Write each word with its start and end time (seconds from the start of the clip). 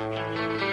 All 0.00 0.69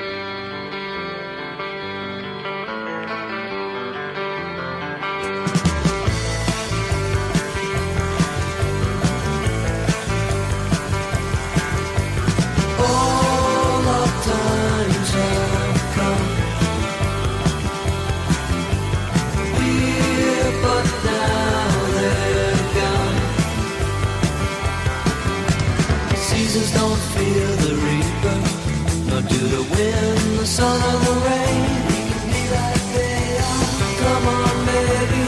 wind, 30.55 30.81
the 30.83 30.97
the 31.05 31.15
rain. 31.27 31.63
We 31.87 31.99
can 32.07 32.23
be 32.31 32.41
like 32.55 32.83
they 32.93 33.37
are. 33.37 33.67
Come 33.99 34.25
on, 34.27 34.55
baby. 34.65 35.23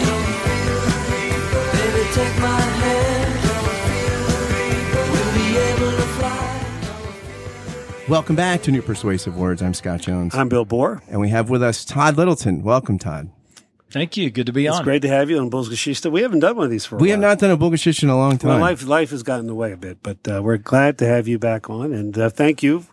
Baby, 1.75 2.03
take 2.13 2.35
my 2.39 2.61
hand. 2.79 3.31
We'll 5.11 5.33
be 5.33 5.47
able 5.57 5.91
to 5.97 6.07
fly. 6.17 6.45
Welcome 8.07 8.35
back 8.35 8.61
to 8.63 8.71
New 8.71 8.81
Persuasive 8.81 9.35
Words. 9.37 9.61
I'm 9.61 9.73
Scott 9.73 10.01
Jones. 10.01 10.33
I'm 10.35 10.49
Bill 10.49 10.65
Borror. 10.65 11.01
and 11.09 11.19
we 11.19 11.29
have 11.29 11.49
with 11.49 11.61
us 11.63 11.83
Todd 11.85 12.17
Littleton. 12.17 12.63
Welcome, 12.63 12.97
Todd. 12.97 13.29
Thank 13.91 14.17
you. 14.17 14.29
Good 14.29 14.45
to 14.45 14.53
be 14.53 14.67
It's 14.67 14.75
on. 14.75 14.81
It's 14.81 14.85
great 14.85 15.01
to 15.01 15.07
have 15.07 15.29
you 15.31 15.39
on 15.39 15.49
Bulls 15.49 15.67
Gashista. 15.67 16.11
We 16.11 16.21
haven't 16.21 16.39
done 16.41 16.55
one 16.55 16.65
of 16.65 16.71
these 16.71 16.85
for 16.85 16.95
a 16.95 16.99
We 16.99 17.07
while. 17.09 17.13
have 17.15 17.21
not 17.21 17.39
done 17.39 17.49
a 17.49 17.57
Bulgashish 17.57 18.03
in 18.03 18.09
a 18.09 18.15
long 18.15 18.37
time. 18.37 18.49
Well, 18.51 18.59
life 18.59 18.85
life 18.85 19.09
has 19.09 19.23
gotten 19.23 19.41
in 19.41 19.47
the 19.47 19.55
way 19.55 19.71
a 19.71 19.77
bit, 19.77 19.97
but 20.03 20.17
uh, 20.27 20.41
we're 20.43 20.57
glad 20.57 20.99
to 20.99 21.07
have 21.07 21.27
you 21.27 21.39
back 21.39 21.69
on, 21.71 21.91
and 21.91 22.15
uh, 22.17 22.29
thank 22.29 22.61
you. 22.63 22.85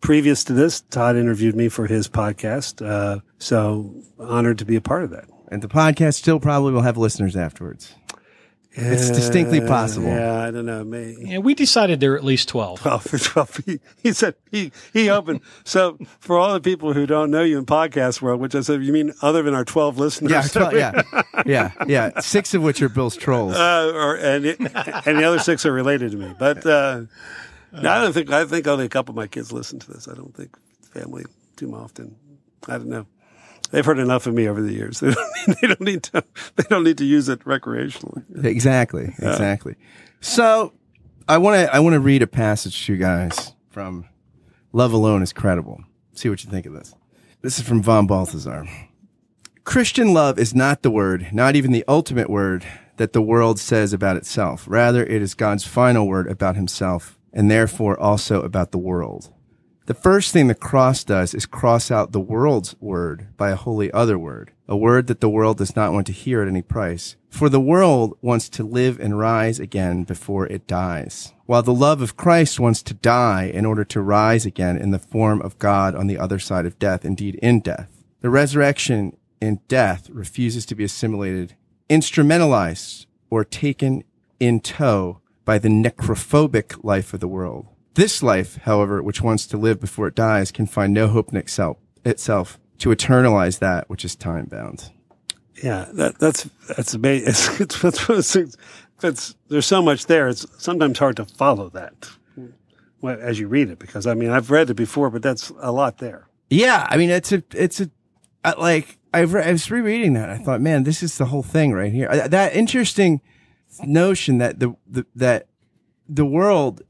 Previous 0.00 0.44
to 0.44 0.52
this, 0.52 0.82
Todd 0.82 1.16
interviewed 1.16 1.56
me 1.56 1.68
for 1.68 1.86
his 1.86 2.06
podcast, 2.08 2.84
uh, 2.86 3.20
so 3.38 3.94
honored 4.18 4.58
to 4.58 4.64
be 4.64 4.76
a 4.76 4.80
part 4.80 5.02
of 5.04 5.10
that. 5.10 5.24
and 5.50 5.62
the 5.62 5.68
podcast 5.68 6.14
still 6.14 6.38
probably 6.40 6.72
will 6.72 6.82
have 6.82 6.96
listeners 6.96 7.36
afterwards. 7.36 7.94
It's 8.78 9.08
distinctly 9.10 9.60
Uh, 9.62 9.66
possible. 9.66 10.08
Yeah, 10.08 10.42
I 10.42 10.50
don't 10.50 10.66
know. 10.66 10.84
Maybe. 10.84 11.16
Yeah, 11.30 11.38
we 11.38 11.54
decided 11.54 11.98
there 12.00 12.12
are 12.12 12.16
at 12.18 12.24
least 12.24 12.46
12. 12.50 12.80
12, 12.82 13.04
12 13.22 13.56
he, 13.64 13.80
he 14.02 14.12
said 14.12 14.34
he 14.50 14.70
he 14.92 15.08
opened. 15.08 15.40
So 15.64 15.96
for 16.20 16.36
all 16.36 16.52
the 16.52 16.60
people 16.60 16.92
who 16.92 17.06
don't 17.06 17.30
know 17.30 17.42
you 17.42 17.56
in 17.58 17.64
podcast 17.64 18.20
world, 18.20 18.38
which 18.38 18.54
I 18.54 18.60
said, 18.60 18.82
you 18.84 18.92
mean 18.92 19.14
other 19.22 19.42
than 19.42 19.54
our 19.54 19.64
twelve 19.64 19.96
listeners? 19.98 20.30
Yeah, 20.30 20.42
tw- 20.42 20.74
yeah, 20.74 21.02
yeah, 21.46 21.70
yeah. 21.86 22.20
Six 22.20 22.52
of 22.52 22.62
which 22.62 22.82
are 22.82 22.90
Bill's 22.90 23.16
trolls. 23.16 23.54
uh, 23.56 23.92
or 23.94 24.16
and 24.16 24.44
it, 24.44 24.60
and 24.60 25.18
the 25.18 25.24
other 25.24 25.38
six 25.38 25.64
are 25.64 25.72
related 25.72 26.10
to 26.10 26.18
me. 26.18 26.34
But 26.38 26.66
uh, 26.66 27.02
no, 27.82 27.90
I 27.90 28.00
don't 28.00 28.12
think 28.12 28.30
I 28.30 28.44
think 28.44 28.66
only 28.66 28.86
a 28.86 28.88
couple 28.88 29.12
of 29.12 29.16
my 29.16 29.26
kids 29.26 29.52
listen 29.52 29.78
to 29.80 29.92
this. 29.92 30.08
I 30.08 30.14
don't 30.14 30.34
think 30.34 30.56
family 30.92 31.24
too 31.56 31.74
often. 31.74 32.16
I 32.68 32.78
don't 32.78 32.88
know. 32.88 33.06
They've 33.70 33.84
heard 33.84 33.98
enough 33.98 34.26
of 34.26 34.34
me 34.34 34.48
over 34.48 34.62
the 34.62 34.72
years. 34.72 35.02
They 35.06 35.12
don't, 35.12 35.60
they 35.60 35.66
don't 35.68 35.80
need 35.80 36.02
to. 36.04 36.24
They 36.56 36.64
don't 36.68 36.84
need 36.84 36.98
to 36.98 37.04
use 37.04 37.28
it 37.28 37.40
recreationally. 37.44 38.44
Exactly, 38.44 39.14
exactly. 39.18 39.76
So, 40.20 40.72
I 41.28 41.38
want 41.38 41.60
to 41.60 41.74
I 41.74 41.78
want 41.78 41.94
to 41.94 42.00
read 42.00 42.22
a 42.22 42.26
passage 42.26 42.86
to 42.86 42.92
you 42.92 42.98
guys 42.98 43.52
from 43.70 44.08
"Love 44.72 44.92
Alone 44.92 45.22
is 45.22 45.32
Credible." 45.32 45.84
See 46.14 46.28
what 46.28 46.42
you 46.42 46.50
think 46.50 46.66
of 46.66 46.72
this. 46.72 46.94
This 47.42 47.58
is 47.58 47.68
from 47.68 47.82
von 47.82 48.06
Balthasar. 48.06 48.66
Christian 49.62 50.12
love 50.14 50.38
is 50.38 50.54
not 50.54 50.82
the 50.82 50.90
word, 50.90 51.28
not 51.32 51.54
even 51.54 51.72
the 51.72 51.84
ultimate 51.86 52.30
word 52.30 52.64
that 52.96 53.12
the 53.12 53.22
world 53.22 53.58
says 53.58 53.92
about 53.92 54.16
itself. 54.16 54.64
Rather, 54.68 55.04
it 55.04 55.20
is 55.22 55.34
God's 55.34 55.64
final 55.64 56.06
word 56.06 56.28
about 56.28 56.56
himself 56.56 57.18
and 57.36 57.50
therefore 57.50 58.00
also 58.00 58.40
about 58.40 58.72
the 58.72 58.78
world. 58.78 59.30
The 59.84 59.94
first 59.94 60.32
thing 60.32 60.48
the 60.48 60.54
cross 60.54 61.04
does 61.04 61.32
is 61.32 61.46
cross 61.46 61.92
out 61.92 62.10
the 62.10 62.18
world's 62.18 62.74
word 62.80 63.28
by 63.36 63.50
a 63.50 63.56
wholly 63.56 63.92
other 63.92 64.18
word, 64.18 64.50
a 64.66 64.76
word 64.76 65.06
that 65.06 65.20
the 65.20 65.28
world 65.28 65.58
does 65.58 65.76
not 65.76 65.92
want 65.92 66.08
to 66.08 66.12
hear 66.12 66.42
at 66.42 66.48
any 66.48 66.62
price. 66.62 67.14
For 67.28 67.48
the 67.48 67.60
world 67.60 68.18
wants 68.20 68.48
to 68.48 68.64
live 68.64 68.98
and 68.98 69.18
rise 69.18 69.60
again 69.60 70.02
before 70.02 70.46
it 70.46 70.66
dies, 70.66 71.34
while 71.44 71.62
the 71.62 71.74
love 71.74 72.00
of 72.00 72.16
Christ 72.16 72.58
wants 72.58 72.82
to 72.84 72.94
die 72.94 73.44
in 73.44 73.64
order 73.64 73.84
to 73.84 74.00
rise 74.00 74.44
again 74.44 74.76
in 74.76 74.90
the 74.90 74.98
form 74.98 75.40
of 75.42 75.58
God 75.60 75.94
on 75.94 76.08
the 76.08 76.18
other 76.18 76.40
side 76.40 76.66
of 76.66 76.78
death, 76.80 77.04
indeed 77.04 77.36
in 77.36 77.60
death. 77.60 78.02
The 78.22 78.30
resurrection 78.30 79.16
in 79.40 79.60
death 79.68 80.08
refuses 80.10 80.66
to 80.66 80.74
be 80.74 80.84
assimilated, 80.84 81.54
instrumentalized, 81.90 83.06
or 83.28 83.44
taken 83.44 84.02
in 84.40 84.58
tow 84.60 85.20
by 85.46 85.56
the 85.58 85.68
necrophobic 85.70 86.84
life 86.84 87.14
of 87.14 87.20
the 87.20 87.28
world. 87.28 87.66
This 87.94 88.22
life, 88.22 88.56
however, 88.64 89.02
which 89.02 89.22
wants 89.22 89.46
to 89.46 89.56
live 89.56 89.80
before 89.80 90.08
it 90.08 90.14
dies, 90.14 90.52
can 90.52 90.66
find 90.66 90.92
no 90.92 91.08
hope 91.08 91.30
in 91.30 91.38
itself, 91.38 91.78
itself 92.04 92.58
to 92.80 92.90
eternalize 92.90 93.58
that 93.60 93.88
which 93.88 94.04
is 94.04 94.14
time 94.14 94.44
bound. 94.44 94.90
Yeah, 95.64 95.86
that, 95.94 96.18
that's 96.18 96.50
that's 96.76 96.92
amazing. 96.92 97.28
It's, 97.30 97.58
it's, 97.60 97.82
it's, 97.82 97.82
one 97.82 97.92
of 97.92 98.06
those 98.18 98.32
things- 98.32 98.56
it's, 99.02 99.34
there's 99.48 99.64
so 99.66 99.80
much 99.80 100.04
there. 100.06 100.28
It's 100.28 100.44
sometimes 100.62 100.98
hard 100.98 101.16
to 101.16 101.24
follow 101.24 101.70
that 101.70 102.10
as 103.02 103.38
you 103.38 103.46
read 103.46 103.70
it 103.70 103.78
because 103.78 104.06
I 104.06 104.14
mean 104.14 104.30
I've 104.30 104.50
read 104.50 104.68
it 104.68 104.74
before, 104.74 105.08
but 105.10 105.22
that's 105.22 105.50
a 105.60 105.70
lot 105.72 105.98
there. 105.98 106.26
Yeah, 106.50 106.86
I 106.90 106.96
mean, 106.96 107.10
it's 107.10 107.30
a, 107.32 107.42
it's 107.54 107.80
a, 107.80 107.90
I- 108.44 108.54
like 108.58 108.98
I've 109.14 109.32
re- 109.32 109.44
I 109.44 109.52
was 109.52 109.70
rereading 109.70 110.12
that. 110.14 110.28
I 110.28 110.36
thought, 110.38 110.60
man, 110.60 110.82
this 110.82 111.02
is 111.02 111.16
the 111.16 111.26
whole 111.26 111.42
thing 111.42 111.72
right 111.72 111.92
here. 111.92 112.08
Uh, 112.10 112.28
That 112.28 112.54
interesting 112.54 113.20
notion 113.84 114.38
that 114.38 114.60
the, 114.60 114.74
the 114.86 115.06
that 115.14 115.48
the 116.08 116.24
world 116.26 116.82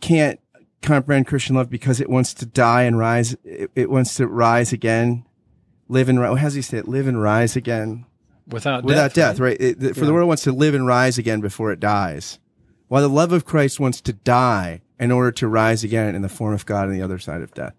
can't 0.00 0.40
comprehend 0.82 1.26
Christian 1.26 1.56
love 1.56 1.68
because 1.70 2.00
it 2.00 2.08
wants 2.08 2.34
to 2.34 2.46
die 2.46 2.82
and 2.82 2.98
rise. 2.98 3.36
It, 3.44 3.70
it 3.74 3.90
wants 3.90 4.14
to 4.16 4.26
rise 4.26 4.72
again, 4.72 5.24
live 5.88 6.08
and 6.08 6.20
ri- 6.20 6.26
how 6.28 6.34
does 6.44 6.54
he 6.54 6.62
say 6.62 6.78
it? 6.78 6.88
Live 6.88 7.06
and 7.08 7.20
rise 7.20 7.56
again 7.56 8.06
Without, 8.48 8.84
without 8.84 9.12
death, 9.12 9.40
right? 9.40 9.50
right? 9.50 9.60
It- 9.60 9.80
the- 9.80 9.94
for 9.94 10.04
the 10.04 10.12
world 10.12 10.28
wants 10.28 10.44
to 10.44 10.52
live 10.52 10.74
and 10.74 10.86
rise 10.86 11.18
again 11.18 11.40
before 11.40 11.72
it 11.72 11.80
dies, 11.80 12.38
while 12.88 13.02
the 13.02 13.08
love 13.08 13.32
of 13.32 13.44
Christ 13.44 13.80
wants 13.80 14.00
to 14.02 14.12
die 14.12 14.82
in 15.00 15.10
order 15.10 15.32
to 15.32 15.48
rise 15.48 15.82
again 15.82 16.14
in 16.14 16.22
the 16.22 16.28
form 16.28 16.54
of 16.54 16.64
God 16.64 16.86
on 16.88 16.92
the 16.94 17.02
other 17.02 17.18
side 17.18 17.42
of 17.42 17.52
death. 17.54 17.74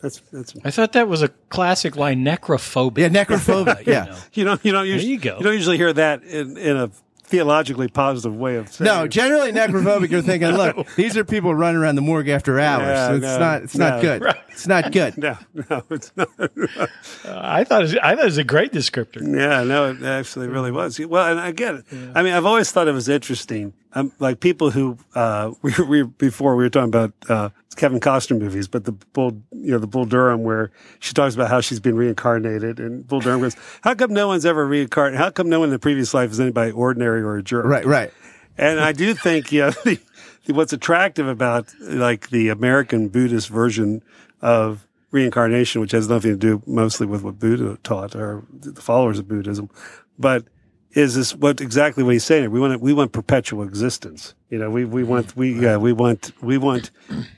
That's 0.00 0.20
that's 0.32 0.54
I 0.64 0.70
thought 0.70 0.92
that 0.92 1.08
was 1.08 1.22
a 1.22 1.28
classic 1.50 1.96
line, 1.96 2.24
necrophobic. 2.24 2.98
Yeah, 2.98 3.08
necrophobic. 3.08 3.78
You 3.86 3.92
yeah. 3.92 4.04
know. 4.04 4.16
you 4.32 4.44
don't 4.44 4.64
you 4.64 4.70
don't 4.72 4.86
usually 4.86 5.10
you 5.12 5.18
go. 5.18 5.40
don't 5.40 5.54
usually 5.54 5.76
hear 5.76 5.92
that 5.92 6.22
in, 6.22 6.56
in 6.56 6.76
a 6.76 6.90
theologically 7.28 7.88
positive 7.88 8.36
way 8.36 8.56
of 8.56 8.72
saying. 8.72 8.86
No, 8.86 9.06
generally 9.06 9.52
necrophobic. 9.52 10.10
You're 10.10 10.22
thinking, 10.22 10.50
look, 10.50 10.86
these 10.96 11.16
are 11.16 11.24
people 11.24 11.54
running 11.54 11.80
around 11.80 11.96
the 11.96 12.02
morgue 12.02 12.28
after 12.28 12.58
hours. 12.58 12.86
Yeah, 12.86 13.08
so 13.08 13.14
it's 13.14 13.22
no, 13.22 13.38
not. 13.38 13.62
It's 13.62 13.76
not 13.76 13.94
no. 13.96 14.00
good. 14.02 14.34
It's 14.48 14.66
not 14.66 14.92
good. 14.92 15.18
no, 15.18 15.38
no, 15.70 15.82
it's 15.90 16.12
not. 16.16 16.28
Uh, 16.38 16.86
I 17.26 17.64
thought 17.64 17.80
it 17.80 17.84
was, 17.84 17.96
I 17.96 18.14
thought 18.14 18.22
it 18.22 18.24
was 18.24 18.38
a 18.38 18.44
great 18.44 18.72
descriptor. 18.72 19.20
Yeah, 19.22 19.62
no, 19.62 19.90
it 19.90 20.02
actually 20.02 20.48
really 20.48 20.72
was. 20.72 20.98
Well, 20.98 21.30
and 21.30 21.38
I 21.38 21.52
get 21.52 21.74
it. 21.76 21.84
I 22.14 22.22
mean, 22.22 22.32
I've 22.32 22.46
always 22.46 22.70
thought 22.70 22.88
it 22.88 22.92
was 22.92 23.08
interesting. 23.08 23.74
Um, 23.98 24.12
like 24.18 24.40
people 24.40 24.70
who, 24.70 24.98
uh, 25.14 25.52
we 25.62 25.72
we 25.88 26.02
before 26.02 26.56
we 26.56 26.64
were 26.64 26.70
talking 26.70 26.88
about, 26.88 27.12
uh, 27.28 27.48
Kevin 27.78 28.00
Costner 28.00 28.38
movies, 28.38 28.68
but 28.68 28.84
the 28.84 28.92
Bull, 28.92 29.40
you 29.52 29.70
know, 29.70 29.78
the 29.78 29.86
Bull 29.86 30.04
Durham 30.04 30.42
where 30.42 30.72
she 30.98 31.14
talks 31.14 31.34
about 31.34 31.48
how 31.48 31.60
she's 31.60 31.80
been 31.80 31.96
reincarnated 31.96 32.80
and 32.80 33.06
Bull 33.06 33.20
Durham 33.20 33.40
goes, 33.40 33.56
how 33.82 33.94
come 33.94 34.12
no 34.12 34.26
one's 34.26 34.44
ever 34.44 34.66
reincarnated? 34.66 35.18
How 35.18 35.30
come 35.30 35.48
no 35.48 35.60
one 35.60 35.68
in 35.68 35.72
the 35.72 35.78
previous 35.78 36.12
life 36.12 36.30
is 36.32 36.40
anybody 36.40 36.72
ordinary 36.72 37.22
or 37.22 37.36
a 37.36 37.42
jerk? 37.42 37.64
Right. 37.64 37.86
Right. 37.86 38.12
And 38.58 38.80
I 38.80 38.90
do 38.92 39.14
think, 39.14 39.52
yeah, 39.52 39.70
the, 39.84 40.00
the, 40.44 40.54
what's 40.54 40.72
attractive 40.72 41.28
about 41.28 41.72
like 41.80 42.30
the 42.30 42.48
American 42.48 43.08
Buddhist 43.08 43.48
version 43.48 44.02
of 44.42 44.84
reincarnation, 45.12 45.80
which 45.80 45.92
has 45.92 46.08
nothing 46.08 46.32
to 46.32 46.36
do 46.36 46.62
mostly 46.66 47.06
with 47.06 47.22
what 47.22 47.38
Buddha 47.38 47.78
taught 47.84 48.16
or 48.16 48.42
the 48.52 48.82
followers 48.82 49.20
of 49.20 49.28
Buddhism, 49.28 49.70
but 50.18 50.44
is 50.92 51.14
this 51.14 51.34
what 51.34 51.60
exactly 51.60 52.02
what 52.02 52.12
he's 52.12 52.24
saying? 52.24 52.50
We 52.50 52.60
want 52.60 52.80
we 52.80 52.92
want 52.92 53.12
perpetual 53.12 53.62
existence. 53.62 54.34
You 54.50 54.58
know, 54.58 54.70
we 54.70 54.84
we 54.84 55.04
want 55.04 55.36
we 55.36 55.60
yeah 55.60 55.76
we 55.76 55.92
want 55.92 56.32
we 56.42 56.58
want 56.58 56.90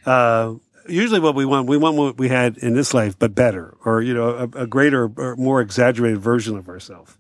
uh, 0.07 0.55
usually 0.89 1.21
what 1.21 1.35
we 1.35 1.45
want 1.45 1.69
we 1.69 1.77
want 1.77 1.97
what 1.97 2.19
we 2.19 2.29
had 2.29 2.59
in 2.59 2.75
this 2.75 2.95
life, 2.95 3.19
but 3.19 3.35
better, 3.35 3.77
or 3.85 4.03
you 4.03 4.15
know, 4.15 4.31
a, 4.31 4.63
a 4.63 4.67
greater 4.67 5.11
or 5.17 5.37
more 5.37 5.61
exaggerated 5.61 6.21
version 6.21 6.57
of 6.57 6.69
ourselves. 6.69 7.17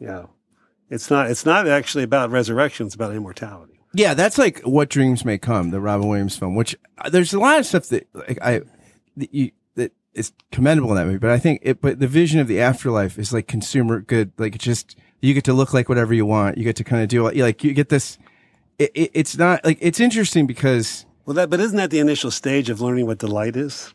You 0.00 0.06
know, 0.08 0.30
it's 0.90 1.10
not 1.10 1.30
it's 1.30 1.46
not 1.46 1.68
actually 1.68 2.04
about 2.04 2.30
resurrection; 2.30 2.86
it's 2.86 2.94
about 2.94 3.14
immortality. 3.14 3.80
Yeah, 3.92 4.14
that's 4.14 4.38
like 4.38 4.60
what 4.62 4.90
dreams 4.90 5.24
may 5.24 5.38
come, 5.38 5.70
the 5.70 5.80
Robin 5.80 6.08
Williams 6.08 6.36
film. 6.36 6.54
Which 6.54 6.76
uh, 6.98 7.10
there's 7.10 7.32
a 7.32 7.38
lot 7.38 7.58
of 7.58 7.66
stuff 7.66 7.88
that 7.88 8.08
like, 8.12 8.38
I 8.42 8.62
that 9.16 9.32
you 9.32 9.52
that 9.76 9.92
is 10.14 10.32
commendable 10.50 10.90
in 10.90 10.96
that 10.96 11.06
movie, 11.06 11.18
but 11.18 11.30
I 11.30 11.38
think 11.38 11.60
it. 11.62 11.80
But 11.80 12.00
the 12.00 12.08
vision 12.08 12.40
of 12.40 12.48
the 12.48 12.60
afterlife 12.60 13.18
is 13.18 13.32
like 13.32 13.46
consumer 13.46 14.00
good. 14.00 14.32
Like 14.38 14.56
it's 14.56 14.64
just 14.64 14.96
you 15.24 15.32
get 15.32 15.44
to 15.44 15.54
look 15.54 15.72
like 15.72 15.88
whatever 15.88 16.12
you 16.12 16.26
want. 16.26 16.58
You 16.58 16.64
get 16.64 16.76
to 16.76 16.84
kind 16.84 17.02
of 17.02 17.08
do 17.08 17.30
like 17.30 17.64
you 17.64 17.72
get 17.72 17.88
this. 17.88 18.18
It, 18.78 18.90
it, 18.94 19.10
it's 19.14 19.36
not 19.38 19.64
like 19.64 19.78
it's 19.80 20.00
interesting 20.00 20.46
because 20.46 21.06
Well, 21.24 21.34
that 21.34 21.48
but 21.48 21.60
isn't 21.60 21.76
that 21.76 21.90
the 21.90 21.98
initial 21.98 22.30
stage 22.30 22.68
of 22.68 22.80
learning 22.80 23.06
what 23.06 23.18
delight 23.18 23.56
is? 23.56 23.94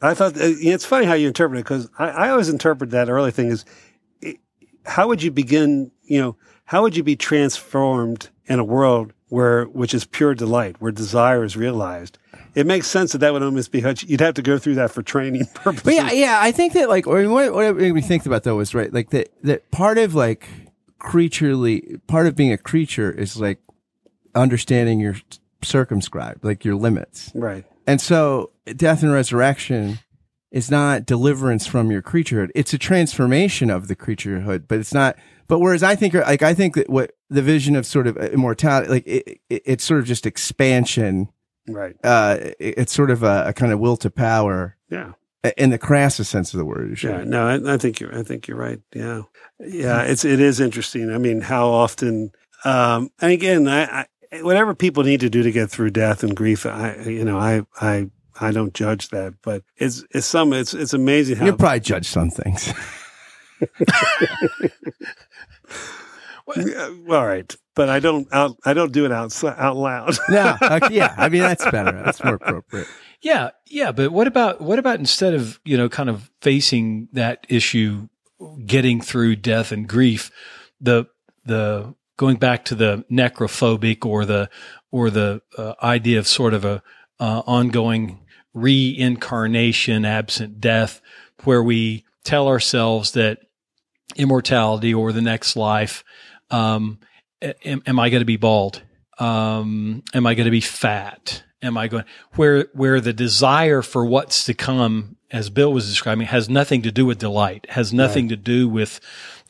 I 0.00 0.14
thought 0.14 0.36
uh, 0.36 0.40
it's 0.42 0.86
funny 0.86 1.04
how 1.04 1.14
you 1.14 1.28
interpret 1.28 1.60
it 1.60 1.64
because 1.64 1.90
I, 1.98 2.08
I 2.08 2.30
always 2.30 2.48
interpret 2.48 2.90
that 2.90 3.10
early 3.10 3.30
thing 3.30 3.50
as 3.50 3.64
it, 4.22 4.38
how 4.86 5.08
would 5.08 5.22
you 5.22 5.30
begin? 5.30 5.90
You 6.04 6.20
know, 6.20 6.36
how 6.64 6.82
would 6.82 6.96
you 6.96 7.02
be 7.02 7.16
transformed 7.16 8.30
in 8.46 8.58
a 8.58 8.64
world 8.64 9.12
where 9.28 9.64
which 9.64 9.94
is 9.94 10.04
pure 10.04 10.34
delight, 10.34 10.76
where 10.80 10.92
desire 10.92 11.44
is 11.44 11.56
realized. 11.56 12.18
It 12.54 12.66
makes 12.66 12.86
sense 12.86 13.12
that 13.12 13.18
that 13.18 13.32
would 13.32 13.42
almost 13.42 13.70
be 13.70 13.80
you'd 14.06 14.20
have 14.20 14.34
to 14.34 14.42
go 14.42 14.58
through 14.58 14.76
that 14.76 14.90
for 14.90 15.02
training 15.02 15.46
purposes. 15.54 15.84
But 15.84 15.94
yeah, 15.94 16.10
yeah, 16.10 16.38
I 16.40 16.50
think 16.52 16.72
that 16.72 16.88
like, 16.88 17.06
or 17.06 17.28
what, 17.28 17.52
what 17.52 17.76
made 17.76 17.92
me 17.92 18.00
think 18.00 18.26
about 18.26 18.42
though 18.44 18.56
was 18.56 18.74
right, 18.74 18.92
like 18.92 19.10
that 19.10 19.28
that 19.42 19.70
part 19.70 19.98
of 19.98 20.14
like 20.14 20.48
creaturely, 20.98 21.98
part 22.06 22.26
of 22.26 22.36
being 22.36 22.52
a 22.52 22.58
creature 22.58 23.10
is 23.10 23.40
like 23.40 23.60
understanding 24.34 25.00
your 25.00 25.16
circumscribed, 25.62 26.44
like 26.44 26.64
your 26.64 26.74
limits. 26.74 27.30
Right. 27.34 27.64
And 27.86 28.00
so 28.00 28.50
death 28.76 29.02
and 29.02 29.12
resurrection 29.12 29.98
is 30.50 30.70
not 30.70 31.06
deliverance 31.06 31.66
from 31.66 31.90
your 31.90 32.02
creaturehood. 32.02 32.50
It's 32.54 32.72
a 32.72 32.78
transformation 32.78 33.70
of 33.70 33.88
the 33.88 33.96
creaturehood, 33.96 34.64
but 34.68 34.78
it's 34.78 34.94
not, 34.94 35.16
but 35.46 35.58
whereas 35.58 35.82
I 35.82 35.94
think, 35.94 36.14
like, 36.14 36.42
I 36.42 36.54
think 36.54 36.74
that 36.74 36.88
what 36.88 37.12
the 37.30 37.42
vision 37.42 37.76
of 37.76 37.86
sort 37.86 38.06
of 38.06 38.16
immortality, 38.16 38.90
like, 38.90 39.06
it, 39.06 39.40
it, 39.48 39.62
it's 39.64 39.84
sort 39.84 40.00
of 40.00 40.06
just 40.06 40.26
expansion. 40.26 41.28
Right. 41.66 41.96
Uh, 42.02 42.38
it, 42.58 42.74
it's 42.78 42.92
sort 42.92 43.10
of 43.10 43.22
a, 43.22 43.44
a, 43.48 43.52
kind 43.52 43.72
of 43.72 43.78
will 43.78 43.96
to 43.98 44.10
power. 44.10 44.76
Yeah. 44.90 45.12
In 45.56 45.70
the 45.70 45.78
crassest 45.78 46.30
sense 46.30 46.52
of 46.52 46.58
the 46.58 46.64
word. 46.64 47.00
Yeah. 47.02 47.24
No, 47.24 47.46
I, 47.46 47.74
I, 47.74 47.76
think 47.76 48.00
you're, 48.00 48.16
I 48.16 48.22
think 48.22 48.48
you're 48.48 48.56
right. 48.56 48.80
Yeah. 48.94 49.22
Yeah. 49.60 50.02
It's, 50.02 50.24
it 50.24 50.40
is 50.40 50.60
interesting. 50.60 51.12
I 51.12 51.18
mean, 51.18 51.40
how 51.40 51.68
often, 51.68 52.32
um, 52.64 53.10
and 53.20 53.32
again, 53.32 53.68
I, 53.68 53.84
I 53.84 54.06
whatever 54.42 54.74
people 54.74 55.04
need 55.04 55.20
to 55.20 55.30
do 55.30 55.42
to 55.42 55.52
get 55.52 55.70
through 55.70 55.90
death 55.90 56.22
and 56.22 56.36
grief, 56.36 56.66
I, 56.66 56.96
you 56.96 57.24
know, 57.24 57.38
I, 57.38 57.62
I, 57.80 58.10
I 58.40 58.50
don't 58.50 58.74
judge 58.74 59.08
that, 59.08 59.34
but 59.42 59.62
it's 59.76 60.04
it's 60.12 60.26
some 60.26 60.52
it's 60.52 60.72
it's 60.72 60.92
amazing 60.92 61.36
how 61.36 61.46
you 61.46 61.56
probably 61.56 61.80
judge 61.80 62.06
some 62.06 62.30
things. 62.30 62.72
well, 66.56 67.18
all 67.18 67.26
right, 67.26 67.54
but 67.74 67.88
I 67.88 68.00
don't 68.00 68.28
out 68.32 68.56
I 68.64 68.74
don't 68.74 68.92
do 68.92 69.04
it 69.04 69.12
out 69.12 69.44
out 69.44 69.76
loud. 69.76 70.16
no, 70.28 70.56
okay, 70.62 70.94
yeah, 70.94 71.14
I 71.16 71.28
mean 71.28 71.42
that's 71.42 71.64
better. 71.70 72.02
That's 72.04 72.22
more 72.22 72.34
appropriate. 72.34 72.88
Yeah, 73.20 73.50
yeah, 73.66 73.92
but 73.92 74.12
what 74.12 74.26
about 74.26 74.60
what 74.60 74.78
about 74.78 74.98
instead 74.98 75.34
of 75.34 75.60
you 75.64 75.76
know 75.76 75.88
kind 75.88 76.08
of 76.08 76.30
facing 76.40 77.08
that 77.12 77.46
issue, 77.48 78.08
getting 78.64 79.00
through 79.00 79.36
death 79.36 79.72
and 79.72 79.88
grief, 79.88 80.30
the 80.80 81.06
the 81.44 81.94
going 82.16 82.36
back 82.36 82.64
to 82.66 82.74
the 82.74 83.04
necrophobic 83.10 84.04
or 84.04 84.24
the 84.24 84.48
or 84.90 85.10
the 85.10 85.42
uh, 85.56 85.74
idea 85.82 86.18
of 86.18 86.26
sort 86.26 86.54
of 86.54 86.64
a 86.64 86.82
uh, 87.20 87.42
ongoing 87.46 88.20
reincarnation 88.54 90.04
absent 90.04 90.60
death, 90.60 91.00
where 91.44 91.62
we 91.62 92.04
tell 92.24 92.48
ourselves 92.48 93.12
that 93.12 93.38
immortality 94.16 94.92
or 94.92 95.12
the 95.12 95.22
next 95.22 95.56
life, 95.56 96.04
um, 96.50 96.98
am, 97.42 97.82
am, 97.86 97.98
I 97.98 98.10
going 98.10 98.20
to 98.20 98.26
be 98.26 98.36
bald? 98.36 98.82
Um, 99.18 100.02
am 100.14 100.26
I 100.26 100.34
going 100.34 100.46
to 100.46 100.50
be 100.50 100.60
fat? 100.60 101.42
Am 101.60 101.76
I 101.76 101.88
going 101.88 102.04
where 102.34 102.68
where 102.72 103.00
the 103.00 103.12
desire 103.12 103.82
for 103.82 104.04
what's 104.04 104.44
to 104.44 104.54
come, 104.54 105.16
as 105.30 105.50
Bill 105.50 105.72
was 105.72 105.88
describing, 105.88 106.26
has 106.26 106.48
nothing 106.48 106.82
to 106.82 106.92
do 106.92 107.04
with 107.04 107.18
delight, 107.18 107.66
has 107.70 107.92
nothing 107.92 108.26
right. 108.26 108.30
to 108.30 108.36
do 108.36 108.68
with, 108.68 109.00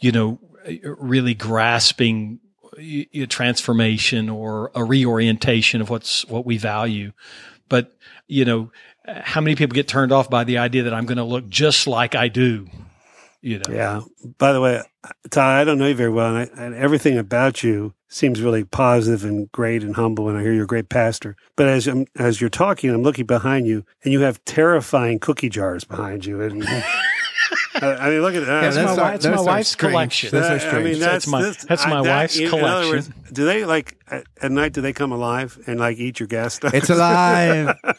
you 0.01 0.11
know, 0.11 0.41
really 0.83 1.35
grasping 1.35 2.41
a 2.79 3.27
transformation 3.27 4.29
or 4.29 4.71
a 4.75 4.85
reorientation 4.85 5.81
of 5.81 5.91
what's 5.91 6.25
what 6.27 6.47
we 6.47 6.57
value. 6.57 7.13
But 7.69 7.93
you 8.27 8.45
know, 8.45 8.71
how 9.07 9.41
many 9.41 9.57
people 9.57 9.75
get 9.75 9.89
turned 9.89 10.13
off 10.13 10.31
by 10.31 10.45
the 10.45 10.59
idea 10.59 10.85
that 10.85 10.95
I'm 10.95 11.07
going 11.07 11.19
to 11.19 11.25
look 11.25 11.49
just 11.49 11.87
like 11.87 12.15
I 12.15 12.29
do? 12.29 12.69
You 13.41 13.59
know. 13.59 13.73
Yeah. 13.73 14.01
By 14.39 14.53
the 14.53 14.61
way, 14.61 14.83
Ty, 15.31 15.61
I 15.61 15.65
don't 15.65 15.79
know 15.79 15.87
you 15.87 15.95
very 15.95 16.11
well, 16.11 16.35
and, 16.35 16.51
I, 16.51 16.63
and, 16.65 16.75
everything 16.75 17.17
about 17.17 17.63
you 17.63 17.95
seems 18.09 18.43
really 18.43 18.65
positive 18.65 19.25
and 19.25 19.51
great 19.53 19.83
and 19.85 19.95
humble. 19.95 20.29
And 20.29 20.37
I 20.37 20.43
hear 20.43 20.53
you're 20.53 20.65
a 20.65 20.67
great 20.67 20.89
pastor. 20.89 21.37
But 21.57 21.69
as 21.69 21.87
I'm, 21.87 22.07
as 22.17 22.41
you're 22.41 22.51
talking, 22.51 22.91
I'm 22.91 23.03
looking 23.03 23.27
behind 23.27 23.67
you, 23.67 23.85
and 24.03 24.13
you 24.13 24.21
have 24.21 24.45
terrifying 24.45 25.19
cookie 25.19 25.49
jars 25.49 25.85
behind 25.85 26.27
you, 26.27 26.41
and. 26.41 26.67
I 27.83 28.11
mean, 28.11 28.21
look 28.23 28.35
at 28.35 28.47
that. 28.47 28.63
Yeah, 28.63 28.71
that's, 28.71 28.97
my, 28.97 29.17
that's 29.17 29.27
my 29.27 29.41
wife's 29.41 29.69
strange. 29.71 29.93
collection. 29.93 30.31
That's, 30.31 30.65
I 30.65 30.83
mean, 30.83 30.99
that's, 30.99 31.01
that's 31.01 31.27
my, 31.27 31.43
this, 31.43 31.65
that's 31.65 31.87
my 31.87 32.03
that, 32.03 32.17
wife's 32.17 32.39
you, 32.39 32.49
collection. 32.49 32.91
Words, 32.91 33.11
do 33.33 33.45
they 33.45 33.65
like 33.65 33.99
at, 34.09 34.25
at, 34.41 34.51
night? 34.51 34.73
Do 34.73 34.81
they 34.81 34.93
come 34.93 35.13
alive 35.13 35.59
and 35.67 35.79
like 35.79 35.99
eat 35.99 36.21
your 36.21 36.27
gas 36.27 36.55
stuff? 36.55 36.75
It's 36.75 36.91
alive. 36.91 37.77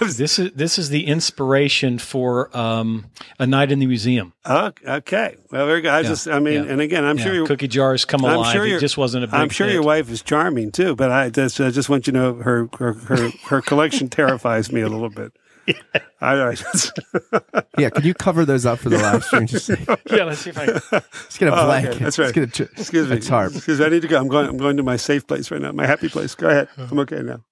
this 0.00 0.38
is 0.38 0.52
this 0.52 0.78
is 0.78 0.88
the 0.90 1.06
inspiration 1.06 1.98
for 1.98 2.56
um, 2.56 3.06
a 3.38 3.46
night 3.46 3.72
in 3.72 3.78
the 3.78 3.86
museum. 3.86 4.32
Oh, 4.44 4.72
okay. 4.86 5.36
Well, 5.50 5.66
very 5.66 5.80
good. 5.80 5.90
I 5.90 6.00
yeah. 6.00 6.08
just, 6.08 6.28
I 6.28 6.38
mean, 6.38 6.64
yeah. 6.64 6.70
and 6.72 6.80
again, 6.80 7.04
I'm 7.04 7.18
yeah. 7.18 7.24
sure 7.24 7.34
your 7.34 7.46
cookie 7.46 7.68
jars 7.68 8.04
come 8.04 8.22
alive. 8.22 8.46
I'm 8.46 8.52
sure 8.52 8.66
it 8.66 8.80
just 8.80 8.96
wasn't 8.96 9.24
a 9.24 9.26
big 9.26 9.34
I'm 9.34 9.48
sure 9.48 9.66
hit. 9.66 9.74
your 9.74 9.82
wife 9.82 10.10
is 10.10 10.22
charming 10.22 10.72
too, 10.72 10.94
but 10.94 11.10
I 11.10 11.30
just, 11.30 11.60
I 11.60 11.70
just 11.70 11.88
want 11.88 12.06
you 12.06 12.12
to 12.12 12.18
know 12.18 12.34
her 12.34 12.68
her 12.78 12.92
her, 12.94 13.30
her 13.48 13.62
collection 13.62 14.08
terrifies 14.10 14.72
me 14.72 14.80
a 14.80 14.88
little 14.88 15.10
bit. 15.10 15.32
Yeah. 15.92 16.00
I, 16.20 16.34
I 16.34 17.62
yeah, 17.78 17.88
can 17.88 18.04
you 18.04 18.12
cover 18.12 18.44
those 18.44 18.66
up 18.66 18.78
for 18.78 18.90
the 18.90 18.98
live 18.98 19.24
stream? 19.24 19.46
Just, 19.46 19.68
yeah, 20.10 20.24
let's 20.24 20.40
see 20.40 20.50
if 20.50 20.58
I 20.58 20.66
can. 20.66 20.80
Let's 20.92 21.38
get 21.38 21.48
a 21.48 21.58
oh, 21.58 21.64
blanket. 21.64 21.94
Okay, 21.94 22.04
that's 22.04 22.18
right. 22.18 22.36
Let's 22.36 22.58
get 22.58 22.68
a, 22.68 22.72
Excuse 22.78 23.08
me. 23.08 23.16
a 23.16 23.20
tarp. 23.20 23.54
Excuse 23.54 23.80
me. 23.80 23.86
I 23.86 23.88
need 23.88 24.02
to 24.02 24.08
go. 24.08 24.20
I'm 24.20 24.28
going. 24.28 24.46
I'm 24.46 24.58
going 24.58 24.76
to 24.76 24.82
my 24.82 24.96
safe 24.96 25.26
place 25.26 25.50
right 25.50 25.62
now. 25.62 25.72
My 25.72 25.86
happy 25.86 26.10
place. 26.10 26.34
Go 26.34 26.50
ahead. 26.50 26.68
I'm 26.76 26.98
okay 26.98 27.22
now. 27.22 27.42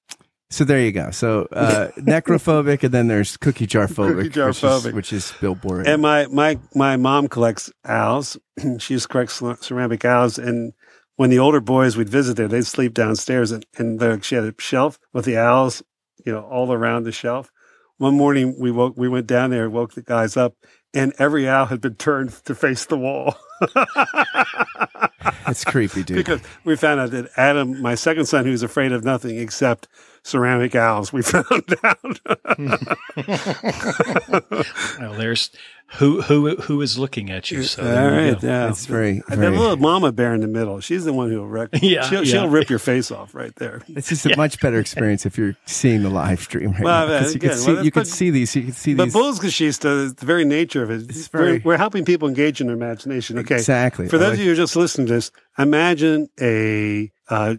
So 0.50 0.64
there 0.64 0.80
you 0.80 0.92
go. 0.92 1.10
So 1.12 1.48
uh, 1.50 1.88
necrophobic, 1.96 2.82
and 2.82 2.92
then 2.92 3.08
there's 3.08 3.38
cookie 3.38 3.66
jar 3.66 3.86
phobic, 3.86 4.16
cookie 4.16 4.28
jar 4.28 4.50
phobic, 4.50 4.92
which, 4.92 5.14
is, 5.14 5.30
which 5.30 5.32
is 5.32 5.40
Bill 5.40 5.56
Borror. 5.56 5.86
And 5.86 6.02
my 6.02 6.26
my 6.26 6.58
my 6.74 6.98
mom 6.98 7.28
collects 7.28 7.72
owls. 7.86 8.36
she 8.78 8.94
just 8.94 9.08
collects 9.08 9.42
ceramic 9.60 10.04
owls, 10.04 10.38
and 10.38 10.74
when 11.16 11.30
the 11.30 11.38
older 11.38 11.60
boys 11.60 11.96
would 11.96 12.08
visit 12.08 12.36
there, 12.36 12.48
they'd 12.48 12.66
sleep 12.66 12.92
downstairs, 12.94 13.50
and, 13.50 13.64
and 13.76 13.98
the, 13.98 14.20
she 14.20 14.34
had 14.34 14.44
a 14.44 14.54
shelf 14.60 14.98
with 15.12 15.24
the 15.24 15.36
owls, 15.38 15.82
you 16.24 16.32
know, 16.32 16.42
all 16.42 16.70
around 16.72 17.04
the 17.04 17.12
shelf 17.12 17.50
one 17.98 18.16
morning 18.16 18.54
we 18.58 18.70
woke, 18.70 18.94
we 18.96 19.08
went 19.08 19.26
down 19.26 19.50
there, 19.50 19.68
woke 19.68 19.94
the 19.94 20.02
guys 20.02 20.36
up, 20.36 20.54
and 20.94 21.12
every 21.18 21.48
owl 21.48 21.66
had 21.66 21.80
been 21.80 21.96
turned 21.96 22.30
to 22.44 22.54
face 22.54 22.86
the 22.86 22.96
wall. 22.96 23.36
That's 25.46 25.64
creepy, 25.64 26.02
dude. 26.04 26.16
Because 26.16 26.40
we 26.64 26.76
found 26.76 27.00
out 27.00 27.10
that 27.10 27.28
Adam, 27.36 27.80
my 27.82 27.94
second 27.94 28.26
son, 28.26 28.44
who's 28.44 28.62
afraid 28.62 28.92
of 28.92 29.04
nothing 29.04 29.38
except 29.38 29.88
ceramic 30.28 30.74
owls, 30.74 31.12
we 31.12 31.22
found 31.24 31.76
out. 31.82 32.20
well, 35.00 35.14
there's 35.14 35.50
who 35.92 36.20
who 36.20 36.54
who 36.56 36.82
is 36.82 36.98
looking 36.98 37.30
at 37.30 37.50
you. 37.50 37.62
So 37.62 37.82
all 37.82 38.10
right, 38.10 38.40
yeah, 38.42 38.68
it's 38.68 38.84
very, 38.84 39.22
very 39.28 39.52
that 39.52 39.58
little 39.58 39.76
mama 39.78 40.12
bear 40.12 40.34
in 40.34 40.42
the 40.42 40.48
middle. 40.48 40.80
She's 40.80 41.04
the 41.04 41.14
one 41.14 41.30
who'll 41.30 41.46
wreck. 41.46 41.70
Yeah, 41.80 42.02
she'll, 42.02 42.24
yeah. 42.24 42.30
she'll 42.30 42.48
rip 42.48 42.68
your 42.68 42.78
face 42.78 43.10
off 43.10 43.34
right 43.34 43.54
there. 43.56 43.82
It's 43.88 44.10
just 44.10 44.26
a 44.26 44.30
yeah. 44.30 44.36
much 44.36 44.60
better 44.60 44.78
experience 44.78 45.24
if 45.24 45.38
you're 45.38 45.56
seeing 45.64 46.02
the 46.02 46.10
live 46.10 46.40
stream 46.40 46.72
right 46.72 46.82
well, 46.82 47.08
now. 47.08 47.26
you 47.26 47.38
can 47.38 47.54
see 47.54 47.72
well, 47.72 47.84
you 47.84 47.90
can 47.90 48.04
see 48.04 48.30
these. 48.30 48.54
You 48.54 48.64
can 48.64 48.72
see 48.72 48.94
but 48.94 49.04
these. 49.04 49.14
But 49.14 49.20
Bullsgeshista, 49.20 50.14
the 50.14 50.26
very 50.26 50.44
nature 50.44 50.82
of 50.82 50.90
it, 50.90 51.08
it's 51.08 51.28
very, 51.28 51.52
we're, 51.52 51.60
we're, 51.64 51.76
helping 51.78 52.04
people 52.04 52.28
engage 52.28 52.60
in 52.60 52.66
their 52.66 52.76
imagination. 52.76 53.38
Okay, 53.38 53.54
exactly. 53.56 54.08
For 54.08 54.18
those 54.18 54.30
like, 54.30 54.38
of 54.38 54.44
you 54.44 54.50
who 54.50 54.56
just 54.56 54.76
listening 54.76 55.06
to 55.06 55.14
this, 55.14 55.30
imagine 55.58 56.28
a 56.38 57.10
uh, 57.30 57.56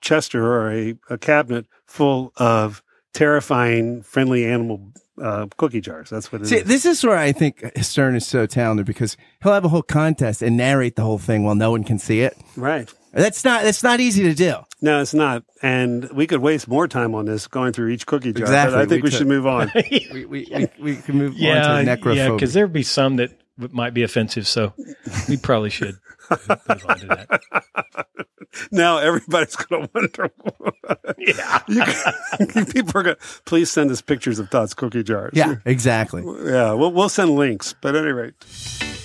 Chester 0.00 0.44
or 0.44 0.72
a, 0.72 0.94
a 1.08 1.18
cabinet 1.18 1.66
full 1.86 2.32
of 2.36 2.82
terrifying, 3.12 4.02
friendly 4.02 4.44
animal 4.44 4.92
uh, 5.20 5.46
cookie 5.56 5.80
jars. 5.80 6.10
That's 6.10 6.32
what 6.32 6.42
it 6.42 6.46
See, 6.46 6.56
is. 6.56 6.64
This 6.64 6.86
is 6.86 7.04
where 7.04 7.18
I 7.18 7.32
think 7.32 7.64
Stern 7.82 8.16
is 8.16 8.26
so 8.26 8.46
talented 8.46 8.86
because 8.86 9.16
he'll 9.42 9.52
have 9.52 9.64
a 9.64 9.68
whole 9.68 9.82
contest 9.82 10.42
and 10.42 10.56
narrate 10.56 10.96
the 10.96 11.02
whole 11.02 11.18
thing 11.18 11.44
while 11.44 11.54
no 11.54 11.70
one 11.70 11.84
can 11.84 11.98
see 11.98 12.20
it. 12.20 12.36
Right. 12.56 12.92
That's 13.12 13.44
not 13.44 13.64
that's 13.64 13.82
not 13.82 13.98
easy 13.98 14.22
to 14.22 14.34
do. 14.34 14.54
No, 14.80 15.00
it's 15.00 15.14
not. 15.14 15.42
And 15.62 16.08
we 16.12 16.26
could 16.26 16.40
waste 16.40 16.68
more 16.68 16.86
time 16.86 17.14
on 17.14 17.24
this 17.24 17.48
going 17.48 17.72
through 17.72 17.88
each 17.88 18.06
cookie 18.06 18.32
jar. 18.32 18.44
Exactly. 18.44 18.76
But 18.76 18.82
I 18.82 18.86
think 18.86 19.02
we, 19.02 19.08
we 19.08 19.16
should 19.16 19.26
move 19.26 19.46
on. 19.46 19.70
we, 19.90 20.08
we, 20.12 20.24
we, 20.26 20.68
we, 20.80 20.96
can 20.96 21.18
move 21.18 21.34
yeah, 21.34 21.72
on 21.72 21.84
to 21.84 21.96
necrophobia. 21.96 22.16
Yeah, 22.16 22.30
because 22.30 22.54
there'd 22.54 22.72
be 22.72 22.84
some 22.84 23.16
that 23.16 23.32
might 23.72 23.94
be 23.94 24.02
offensive. 24.02 24.46
So 24.46 24.72
we 25.28 25.36
probably 25.36 25.70
should 25.70 25.96
move 26.30 26.84
on 26.88 26.98
to 26.98 27.06
that. 27.06 28.06
now 28.70 28.98
everybody's 28.98 29.56
going 29.56 29.82
to 29.82 29.90
wonder. 29.94 30.30
yeah. 31.18 31.58
Can, 32.48 32.66
people 32.66 33.00
are 33.00 33.02
going 33.02 33.16
to 33.16 33.22
please 33.44 33.70
send 33.70 33.90
us 33.90 34.00
pictures 34.00 34.38
of 34.38 34.50
Todd's 34.50 34.74
cookie 34.74 35.02
jars. 35.02 35.32
Yeah, 35.34 35.56
exactly. 35.64 36.22
Yeah, 36.22 36.72
we'll, 36.72 36.92
we'll 36.92 37.08
send 37.08 37.30
links. 37.30 37.74
But 37.80 37.96
at 37.96 38.02
any 38.02 38.12
rate, 38.12 38.34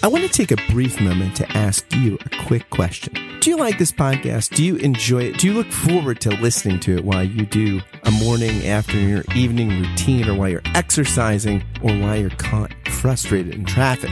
I 0.04 0.08
want 0.08 0.24
to 0.24 0.30
take 0.30 0.52
a 0.52 0.72
brief 0.72 1.00
moment 1.00 1.36
to 1.38 1.58
ask 1.58 1.86
you 1.94 2.18
a 2.26 2.46
quick 2.46 2.70
question. 2.70 3.14
Do 3.40 3.50
you 3.50 3.58
like 3.58 3.78
this 3.78 3.92
podcast? 3.92 4.56
Do 4.56 4.64
you 4.64 4.76
enjoy 4.78 5.24
it? 5.24 5.40
Do 5.40 5.48
you 5.48 5.54
look 5.54 5.72
forward 5.72 6.20
to 6.22 6.32
listening 6.32 6.80
to 6.82 6.96
it 6.96 7.06
while 7.06 7.24
you 7.24 7.46
do 7.46 7.82
a 8.04 8.12
morning, 8.12 8.66
afternoon, 8.66 9.20
or 9.20 9.34
evening 9.36 9.70
routine, 9.70 10.28
or 10.28 10.36
while 10.36 10.50
you're 10.50 10.62
exercising, 10.74 11.64
or 11.84 11.96
while 12.00 12.16
you're 12.18 12.30
caught 12.32 12.72
frustrated 12.88 13.54
in 13.54 13.66
traffic? 13.66 14.12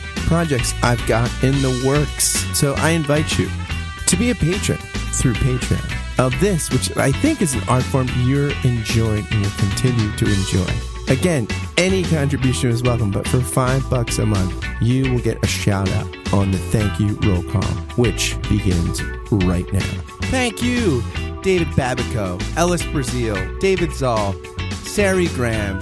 projects 0.31 0.73
I've 0.81 1.05
got 1.07 1.29
in 1.43 1.61
the 1.61 1.83
works. 1.85 2.39
So 2.57 2.73
I 2.77 2.91
invite 2.91 3.37
you 3.37 3.49
to 4.07 4.15
be 4.15 4.29
a 4.29 4.35
patron 4.35 4.77
through 5.11 5.33
Patreon 5.33 6.25
of 6.25 6.39
this, 6.39 6.71
which 6.71 6.95
I 6.95 7.11
think 7.11 7.41
is 7.41 7.53
an 7.53 7.61
art 7.67 7.83
form 7.83 8.07
you're 8.19 8.53
enjoying 8.63 9.25
and 9.29 9.41
will 9.41 9.51
continue 9.57 10.09
to 10.15 10.25
enjoy. 10.25 10.73
Again, 11.09 11.49
any 11.77 12.03
contribution 12.03 12.69
is 12.69 12.81
welcome, 12.81 13.11
but 13.11 13.27
for 13.27 13.41
five 13.41 13.89
bucks 13.89 14.19
a 14.19 14.25
month, 14.25 14.65
you 14.79 15.11
will 15.11 15.19
get 15.19 15.43
a 15.43 15.47
shout 15.47 15.91
out 15.91 16.33
on 16.33 16.51
the 16.51 16.57
thank 16.57 16.97
you 16.97 17.19
roll 17.29 17.43
call, 17.51 17.75
which 17.97 18.41
begins 18.43 19.03
right 19.31 19.69
now. 19.73 19.91
Thank 20.31 20.63
you, 20.63 21.03
David 21.41 21.67
Babico, 21.69 22.41
Ellis 22.55 22.85
Brazil, 22.85 23.35
David 23.59 23.91
Zoll, 23.91 24.33
Sari 24.83 25.27
Graham, 25.27 25.81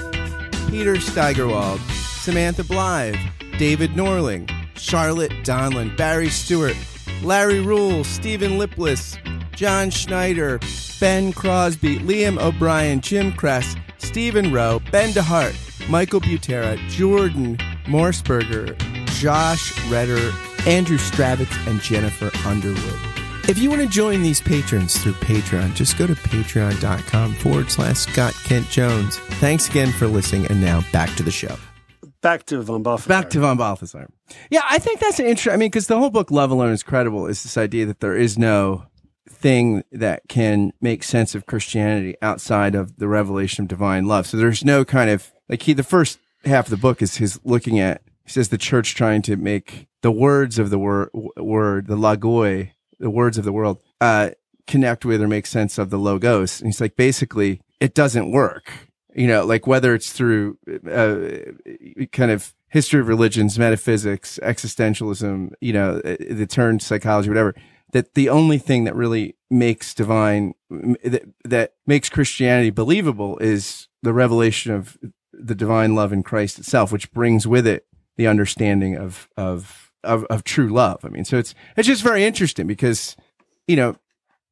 Peter 0.71 0.99
Steigerwald, 0.99 1.79
Samantha 1.81 2.63
Blythe, 2.63 3.15
David 3.59 3.91
Norling, 3.91 4.49
Charlotte 4.75 5.33
Donlin, 5.43 5.95
Barry 5.97 6.29
Stewart, 6.29 6.77
Larry 7.21 7.59
Rule, 7.59 8.05
Stephen 8.05 8.57
Lipless, 8.57 9.17
John 9.51 9.89
Schneider, 9.89 10.61
Ben 11.01 11.33
Crosby, 11.33 11.99
Liam 11.99 12.41
O'Brien, 12.41 13.01
Jim 13.01 13.33
Kress, 13.33 13.75
Stephen 13.97 14.53
Rowe, 14.53 14.81
Ben 14.93 15.09
DeHart, 15.09 15.89
Michael 15.89 16.21
Butera, 16.21 16.77
Jordan 16.87 17.57
Morsberger, 17.83 18.77
Josh 19.19 19.77
Redder, 19.89 20.31
Andrew 20.65 20.97
Stravitz, 20.97 21.67
and 21.67 21.81
Jennifer 21.81 22.31
Underwood. 22.47 22.99
If 23.49 23.57
you 23.57 23.69
want 23.69 23.81
to 23.81 23.89
join 23.89 24.21
these 24.21 24.39
patrons 24.39 24.97
through 25.03 25.13
Patreon, 25.13 25.75
just 25.75 25.97
go 25.97 26.07
to 26.07 26.15
patreon.com 26.15 27.33
forward 27.33 27.69
slash 27.69 27.97
Scott 27.97 28.35
Kent 28.45 28.69
Jones. 28.69 29.17
Thanks 29.41 29.67
again 29.67 29.91
for 29.91 30.07
listening, 30.07 30.45
and 30.45 30.61
now 30.61 30.81
back 30.93 31.13
to 31.17 31.23
the 31.23 31.31
show. 31.31 31.57
Back 32.21 32.45
to 32.47 32.61
von 32.61 32.83
Balthasar. 32.83 33.09
Back 33.09 33.29
to 33.31 33.39
von 33.39 33.57
Balthasar. 33.57 34.09
Yeah, 34.49 34.61
I 34.69 34.79
think 34.79 34.99
that's 34.99 35.19
an 35.19 35.25
interesting. 35.25 35.53
I 35.53 35.57
mean, 35.57 35.69
because 35.69 35.87
the 35.87 35.97
whole 35.97 36.09
book, 36.09 36.31
Love 36.31 36.51
Alone 36.51 36.71
is 36.71 36.83
Credible, 36.83 37.27
is 37.27 37.43
this 37.43 37.57
idea 37.57 37.85
that 37.85 38.01
there 38.01 38.15
is 38.15 38.37
no 38.37 38.85
thing 39.29 39.83
that 39.91 40.23
can 40.27 40.73
make 40.81 41.03
sense 41.03 41.33
of 41.33 41.45
Christianity 41.45 42.15
outside 42.21 42.75
of 42.75 42.97
the 42.97 43.07
revelation 43.07 43.63
of 43.63 43.67
divine 43.69 44.05
love. 44.05 44.27
So 44.27 44.35
there's 44.35 44.65
no 44.65 44.83
kind 44.83 45.09
of 45.09 45.31
like 45.47 45.61
he. 45.61 45.73
The 45.73 45.83
first 45.83 46.19
half 46.43 46.65
of 46.65 46.71
the 46.71 46.77
book 46.77 47.01
is 47.01 47.17
his 47.17 47.39
looking 47.43 47.79
at. 47.79 48.01
He 48.25 48.31
says 48.31 48.49
the 48.49 48.57
church 48.57 48.95
trying 48.95 49.21
to 49.23 49.37
make 49.37 49.87
the 50.01 50.11
words 50.11 50.59
of 50.59 50.69
the 50.69 50.79
word, 50.79 51.09
word 51.13 51.87
the 51.87 51.97
logoi, 51.97 52.71
the 52.99 53.09
words 53.09 53.37
of 53.37 53.45
the 53.45 53.53
world, 53.53 53.81
uh, 54.01 54.31
connect 54.67 55.05
with 55.05 55.21
or 55.21 55.27
make 55.27 55.45
sense 55.45 55.77
of 55.77 55.89
the 55.89 55.97
logos. 55.97 56.59
And 56.59 56.67
he's 56.67 56.81
like, 56.81 56.95
basically, 56.95 57.61
it 57.79 57.95
doesn't 57.95 58.31
work 58.31 58.88
you 59.15 59.27
know, 59.27 59.45
like 59.45 59.67
whether 59.67 59.93
it's 59.95 60.11
through 60.11 60.57
uh, 60.89 62.05
kind 62.11 62.31
of 62.31 62.53
history 62.67 62.99
of 62.99 63.07
religions, 63.07 63.57
metaphysics, 63.57 64.39
existentialism, 64.43 65.51
you 65.59 65.73
know, 65.73 66.01
uh, 66.05 66.15
the 66.29 66.47
turn 66.47 66.79
psychology, 66.79 67.29
whatever, 67.29 67.55
that 67.91 68.13
the 68.13 68.29
only 68.29 68.59
thing 68.59 68.83
that 68.83 68.95
really 68.95 69.35
makes 69.49 69.93
divine, 69.93 70.53
that, 70.69 71.23
that 71.43 71.73
makes 71.87 72.09
Christianity 72.09 72.69
believable 72.69 73.37
is 73.39 73.87
the 74.03 74.13
revelation 74.13 74.71
of 74.71 74.97
the 75.33 75.55
divine 75.55 75.95
love 75.95 76.13
in 76.13 76.21
Christ 76.21 76.59
itself, 76.59 76.91
which 76.91 77.11
brings 77.11 77.47
with 77.47 77.65
it 77.65 77.87
the 78.17 78.27
understanding 78.27 78.95
of, 78.95 79.27
of, 79.35 79.91
of, 80.03 80.25
of 80.25 80.43
true 80.43 80.69
love. 80.69 81.03
I 81.03 81.09
mean, 81.09 81.25
so 81.25 81.37
it's, 81.37 81.55
it's 81.75 81.87
just 81.87 82.03
very 82.03 82.23
interesting 82.23 82.67
because, 82.67 83.15
you 83.67 83.75
know, 83.75 83.95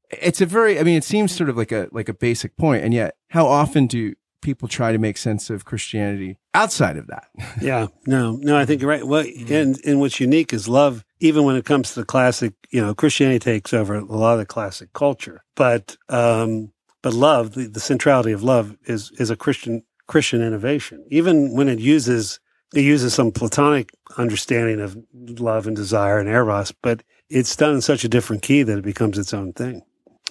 it's 0.10 0.42
a 0.42 0.46
very, 0.46 0.80
I 0.80 0.84
mean, 0.84 0.98
it 0.98 1.04
seems 1.04 1.36
sort 1.36 1.50
of 1.50 1.58
like 1.58 1.72
a, 1.72 1.90
like 1.92 2.10
a 2.10 2.14
basic 2.14 2.56
point, 2.58 2.84
and 2.84 2.94
yet 2.94 3.18
how 3.30 3.46
often 3.46 3.86
do 3.86 4.16
people 4.42 4.68
try 4.68 4.92
to 4.92 4.98
make 4.98 5.18
sense 5.18 5.50
of 5.50 5.66
Christianity 5.66 6.38
outside 6.54 6.98
of 6.98 7.08
that. 7.08 7.28
yeah, 7.62 7.88
no, 8.06 8.38
no, 8.38 8.58
I 8.58 8.66
think 8.66 8.82
you're 8.82 8.90
right. 8.90 9.06
Well, 9.06 9.26
and, 9.50 9.80
and 9.86 10.00
what's 10.00 10.20
unique 10.20 10.54
is 10.54 10.68
love, 10.68 11.04
even 11.20 11.44
when 11.44 11.56
it 11.56 11.66
comes 11.66 11.94
to 11.94 12.02
the 12.02 12.06
classic, 12.06 12.54
you 12.70 12.82
know, 12.82 12.94
Christianity 12.94 13.40
takes 13.40 13.74
over 13.74 13.96
a 13.96 14.06
lot 14.06 14.34
of 14.34 14.40
the 14.40 14.46
classic 14.46 14.94
culture, 14.94 15.44
but, 15.56 15.98
um, 16.10 16.72
but 17.02 17.14
love, 17.14 17.54
the, 17.54 17.68
the 17.68 17.80
centrality 17.80 18.32
of 18.32 18.44
love 18.44 18.78
is, 18.86 19.12
is 19.20 19.30
a 19.30 19.36
Christian, 19.36 19.84
Christian 20.08 20.42
innovation. 20.42 21.06
Even 21.10 21.56
when 21.56 21.70
it 21.70 21.80
uses, 21.80 22.40
it 22.74 22.82
uses 22.82 23.14
some 23.14 23.32
Platonic 23.32 23.92
understanding 24.18 24.80
of 24.80 24.98
love 25.14 25.68
and 25.68 25.76
desire 25.76 26.20
and 26.20 26.30
eros, 26.30 26.74
but 26.82 27.04
it's 27.30 27.56
done 27.56 27.76
in 27.76 27.82
such 27.82 28.04
a 28.04 28.10
different 28.10 28.42
key 28.42 28.64
that 28.64 28.78
it 28.78 28.84
becomes 28.84 29.18
its 29.18 29.34
own 29.34 29.54
thing. 29.54 29.82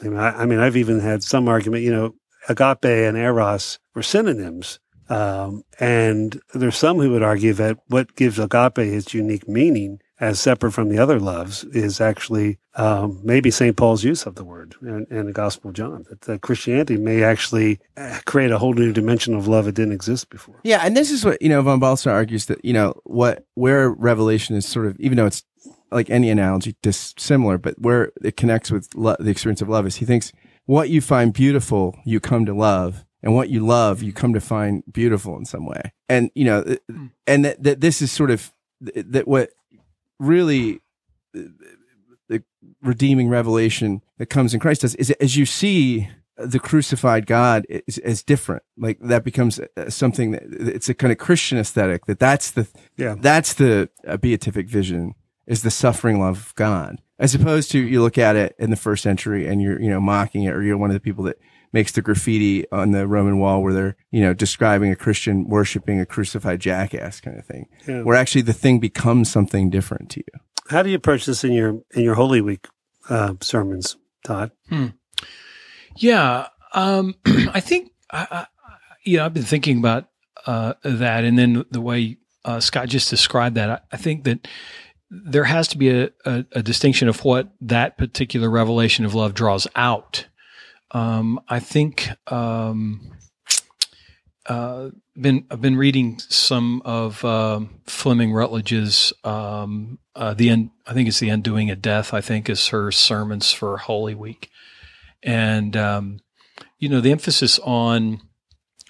I 0.02 0.08
mean, 0.08 0.18
I, 0.18 0.42
I 0.42 0.46
mean, 0.46 0.58
I've 0.58 0.76
even 0.76 1.00
had 1.00 1.22
some 1.22 1.48
argument, 1.48 1.82
you 1.82 1.92
know, 1.92 2.14
agape 2.48 2.84
and 2.84 3.16
eros 3.16 3.78
were 3.96 4.02
synonyms. 4.02 4.78
Um, 5.08 5.64
and 5.80 6.40
there's 6.54 6.76
some 6.76 6.98
who 6.98 7.10
would 7.12 7.22
argue 7.22 7.52
that 7.54 7.78
what 7.88 8.14
gives 8.16 8.38
agape 8.38 8.78
its 8.78 9.14
unique 9.14 9.48
meaning 9.48 10.00
as 10.18 10.40
separate 10.40 10.72
from 10.72 10.88
the 10.88 10.98
other 10.98 11.20
loves 11.20 11.64
is 11.64 12.00
actually 12.00 12.58
um, 12.74 13.20
maybe 13.22 13.50
St. 13.50 13.76
Paul's 13.76 14.02
use 14.02 14.26
of 14.26 14.34
the 14.34 14.44
word 14.44 14.74
in, 14.82 15.06
in 15.10 15.26
the 15.26 15.32
Gospel 15.32 15.68
of 15.68 15.76
John. 15.76 16.06
That, 16.08 16.22
that 16.22 16.40
Christianity 16.40 16.96
may 16.96 17.22
actually 17.22 17.78
uh, 17.96 18.18
create 18.24 18.50
a 18.50 18.58
whole 18.58 18.74
new 18.74 18.92
dimension 18.92 19.34
of 19.34 19.46
love 19.46 19.66
that 19.66 19.74
didn't 19.74 19.92
exist 19.92 20.30
before. 20.30 20.60
Yeah, 20.64 20.80
and 20.82 20.96
this 20.96 21.10
is 21.10 21.24
what 21.24 21.40
you 21.40 21.48
know. 21.48 21.62
Von 21.62 21.80
Balthasar 21.80 22.10
argues 22.10 22.46
that 22.46 22.64
you 22.64 22.72
know 22.72 22.94
what 23.04 23.46
where 23.54 23.90
Revelation 23.90 24.56
is 24.56 24.66
sort 24.66 24.86
of 24.86 24.98
even 24.98 25.16
though 25.16 25.26
it's 25.26 25.44
like 25.92 26.10
any 26.10 26.30
analogy 26.30 26.76
dissimilar, 26.82 27.58
but 27.58 27.78
where 27.78 28.10
it 28.24 28.36
connects 28.36 28.70
with 28.70 28.88
lo- 28.94 29.16
the 29.20 29.30
experience 29.30 29.62
of 29.62 29.68
love 29.68 29.86
is 29.86 29.96
he 29.96 30.06
thinks 30.06 30.32
what 30.64 30.88
you 30.88 31.00
find 31.00 31.32
beautiful, 31.32 31.96
you 32.04 32.18
come 32.20 32.44
to 32.46 32.54
love. 32.54 33.05
And 33.26 33.34
what 33.34 33.48
you 33.48 33.66
love, 33.66 34.04
you 34.04 34.12
come 34.12 34.34
to 34.34 34.40
find 34.40 34.84
beautiful 34.92 35.36
in 35.36 35.44
some 35.44 35.66
way. 35.66 35.92
And, 36.08 36.30
you 36.36 36.44
know, 36.44 36.62
hmm. 36.88 37.06
and 37.26 37.44
that, 37.44 37.60
that 37.60 37.80
this 37.80 38.00
is 38.00 38.12
sort 38.12 38.30
of 38.30 38.52
that 38.80 39.26
what 39.26 39.50
really 40.20 40.80
the 42.28 42.44
redeeming 42.80 43.28
revelation 43.28 44.00
that 44.18 44.26
comes 44.26 44.54
in 44.54 44.60
Christ 44.60 44.82
does 44.82 44.94
is 44.94 45.10
as 45.10 45.36
you 45.36 45.44
see 45.44 46.08
the 46.36 46.60
crucified 46.60 47.26
God 47.26 47.66
is, 47.68 47.98
is 47.98 48.22
different. 48.22 48.62
Like 48.78 49.00
that 49.00 49.24
becomes 49.24 49.58
uh, 49.58 49.90
something 49.90 50.30
that 50.30 50.44
it's 50.44 50.88
a 50.88 50.94
kind 50.94 51.10
of 51.10 51.18
Christian 51.18 51.58
aesthetic 51.58 52.06
that 52.06 52.20
that's 52.20 52.52
the, 52.52 52.68
yeah, 52.96 53.16
that's 53.18 53.54
the 53.54 53.90
uh, 54.06 54.18
beatific 54.18 54.68
vision 54.68 55.16
is 55.48 55.64
the 55.64 55.72
suffering 55.72 56.20
love 56.20 56.36
of 56.36 56.54
God 56.54 57.02
as 57.18 57.34
opposed 57.34 57.72
to 57.72 57.80
you 57.80 58.02
look 58.02 58.18
at 58.18 58.36
it 58.36 58.54
in 58.56 58.70
the 58.70 58.76
first 58.76 59.02
century 59.02 59.48
and 59.48 59.60
you're, 59.60 59.82
you 59.82 59.90
know, 59.90 60.00
mocking 60.00 60.44
it 60.44 60.54
or 60.54 60.62
you're 60.62 60.76
one 60.76 60.90
of 60.90 60.94
the 60.94 61.00
people 61.00 61.24
that 61.24 61.38
makes 61.72 61.92
the 61.92 62.02
graffiti 62.02 62.70
on 62.70 62.92
the 62.92 63.06
Roman 63.06 63.38
wall 63.38 63.62
where 63.62 63.72
they're, 63.72 63.96
you 64.10 64.20
know, 64.20 64.34
describing 64.34 64.90
a 64.90 64.96
Christian 64.96 65.48
worshiping 65.48 66.00
a 66.00 66.06
crucified 66.06 66.60
jackass 66.60 67.20
kind 67.20 67.38
of 67.38 67.44
thing, 67.44 67.68
yeah. 67.86 68.02
where 68.02 68.16
actually 68.16 68.42
the 68.42 68.52
thing 68.52 68.78
becomes 68.78 69.30
something 69.30 69.70
different 69.70 70.10
to 70.10 70.20
you. 70.20 70.40
How 70.68 70.82
do 70.82 70.90
you 70.90 70.96
approach 70.96 71.26
this 71.26 71.44
in 71.44 71.52
your, 71.52 71.80
in 71.94 72.02
your 72.02 72.14
Holy 72.14 72.40
Week, 72.40 72.66
uh, 73.08 73.34
sermons, 73.40 73.96
Todd? 74.24 74.50
Hmm. 74.68 74.88
Yeah. 75.96 76.48
Um, 76.74 77.14
I 77.26 77.60
think, 77.60 77.92
I, 78.10 78.26
I, 78.30 78.46
you 79.04 79.18
know, 79.18 79.24
I've 79.24 79.34
been 79.34 79.44
thinking 79.44 79.78
about, 79.78 80.08
uh, 80.46 80.74
that 80.82 81.24
and 81.24 81.38
then 81.38 81.64
the 81.70 81.80
way, 81.80 82.18
uh, 82.44 82.60
Scott 82.60 82.88
just 82.88 83.10
described 83.10 83.56
that. 83.56 83.70
I, 83.70 83.80
I 83.92 83.96
think 83.96 84.24
that, 84.24 84.46
there 85.10 85.44
has 85.44 85.68
to 85.68 85.78
be 85.78 85.90
a, 85.90 86.10
a, 86.24 86.44
a, 86.52 86.62
distinction 86.62 87.08
of 87.08 87.24
what 87.24 87.50
that 87.60 87.96
particular 87.96 88.50
revelation 88.50 89.04
of 89.04 89.14
love 89.14 89.34
draws 89.34 89.66
out. 89.76 90.26
Um, 90.90 91.40
I 91.48 91.60
think 91.60 92.08
um, 92.30 93.12
uh, 94.46 94.90
been 95.20 95.46
I've 95.50 95.60
been 95.60 95.76
reading 95.76 96.18
some 96.18 96.82
of 96.84 97.24
uh, 97.24 97.60
Fleming 97.84 98.32
Rutledge's 98.32 99.12
um, 99.24 99.98
uh, 100.14 100.34
the 100.34 100.50
end. 100.50 100.70
I 100.86 100.94
think 100.94 101.08
it's 101.08 101.20
the 101.20 101.30
Undoing 101.30 101.70
of 101.70 101.82
Death. 101.82 102.14
I 102.14 102.20
think 102.20 102.48
is 102.48 102.68
her 102.68 102.92
sermons 102.92 103.52
for 103.52 103.76
Holy 103.78 104.14
Week, 104.14 104.50
and 105.22 105.76
um, 105.76 106.20
you 106.78 106.88
know 106.88 107.00
the 107.00 107.12
emphasis 107.12 107.58
on 107.60 108.20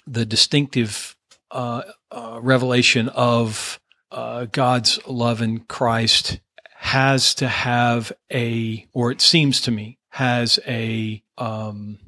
the 0.05 0.25
distinctive 0.25 1.15
uh, 1.51 1.83
uh, 2.11 2.39
revelation 2.41 3.09
of 3.09 3.79
uh, 4.11 4.45
God's 4.45 4.99
love 5.07 5.41
in 5.41 5.59
Christ 5.59 6.39
has 6.75 7.33
to 7.35 7.47
have 7.47 8.11
a, 8.31 8.87
or 8.93 9.11
it 9.11 9.21
seems 9.21 9.61
to 9.61 9.71
me, 9.71 9.97
has 10.09 10.59
a, 10.67 11.23
um, 11.37 11.99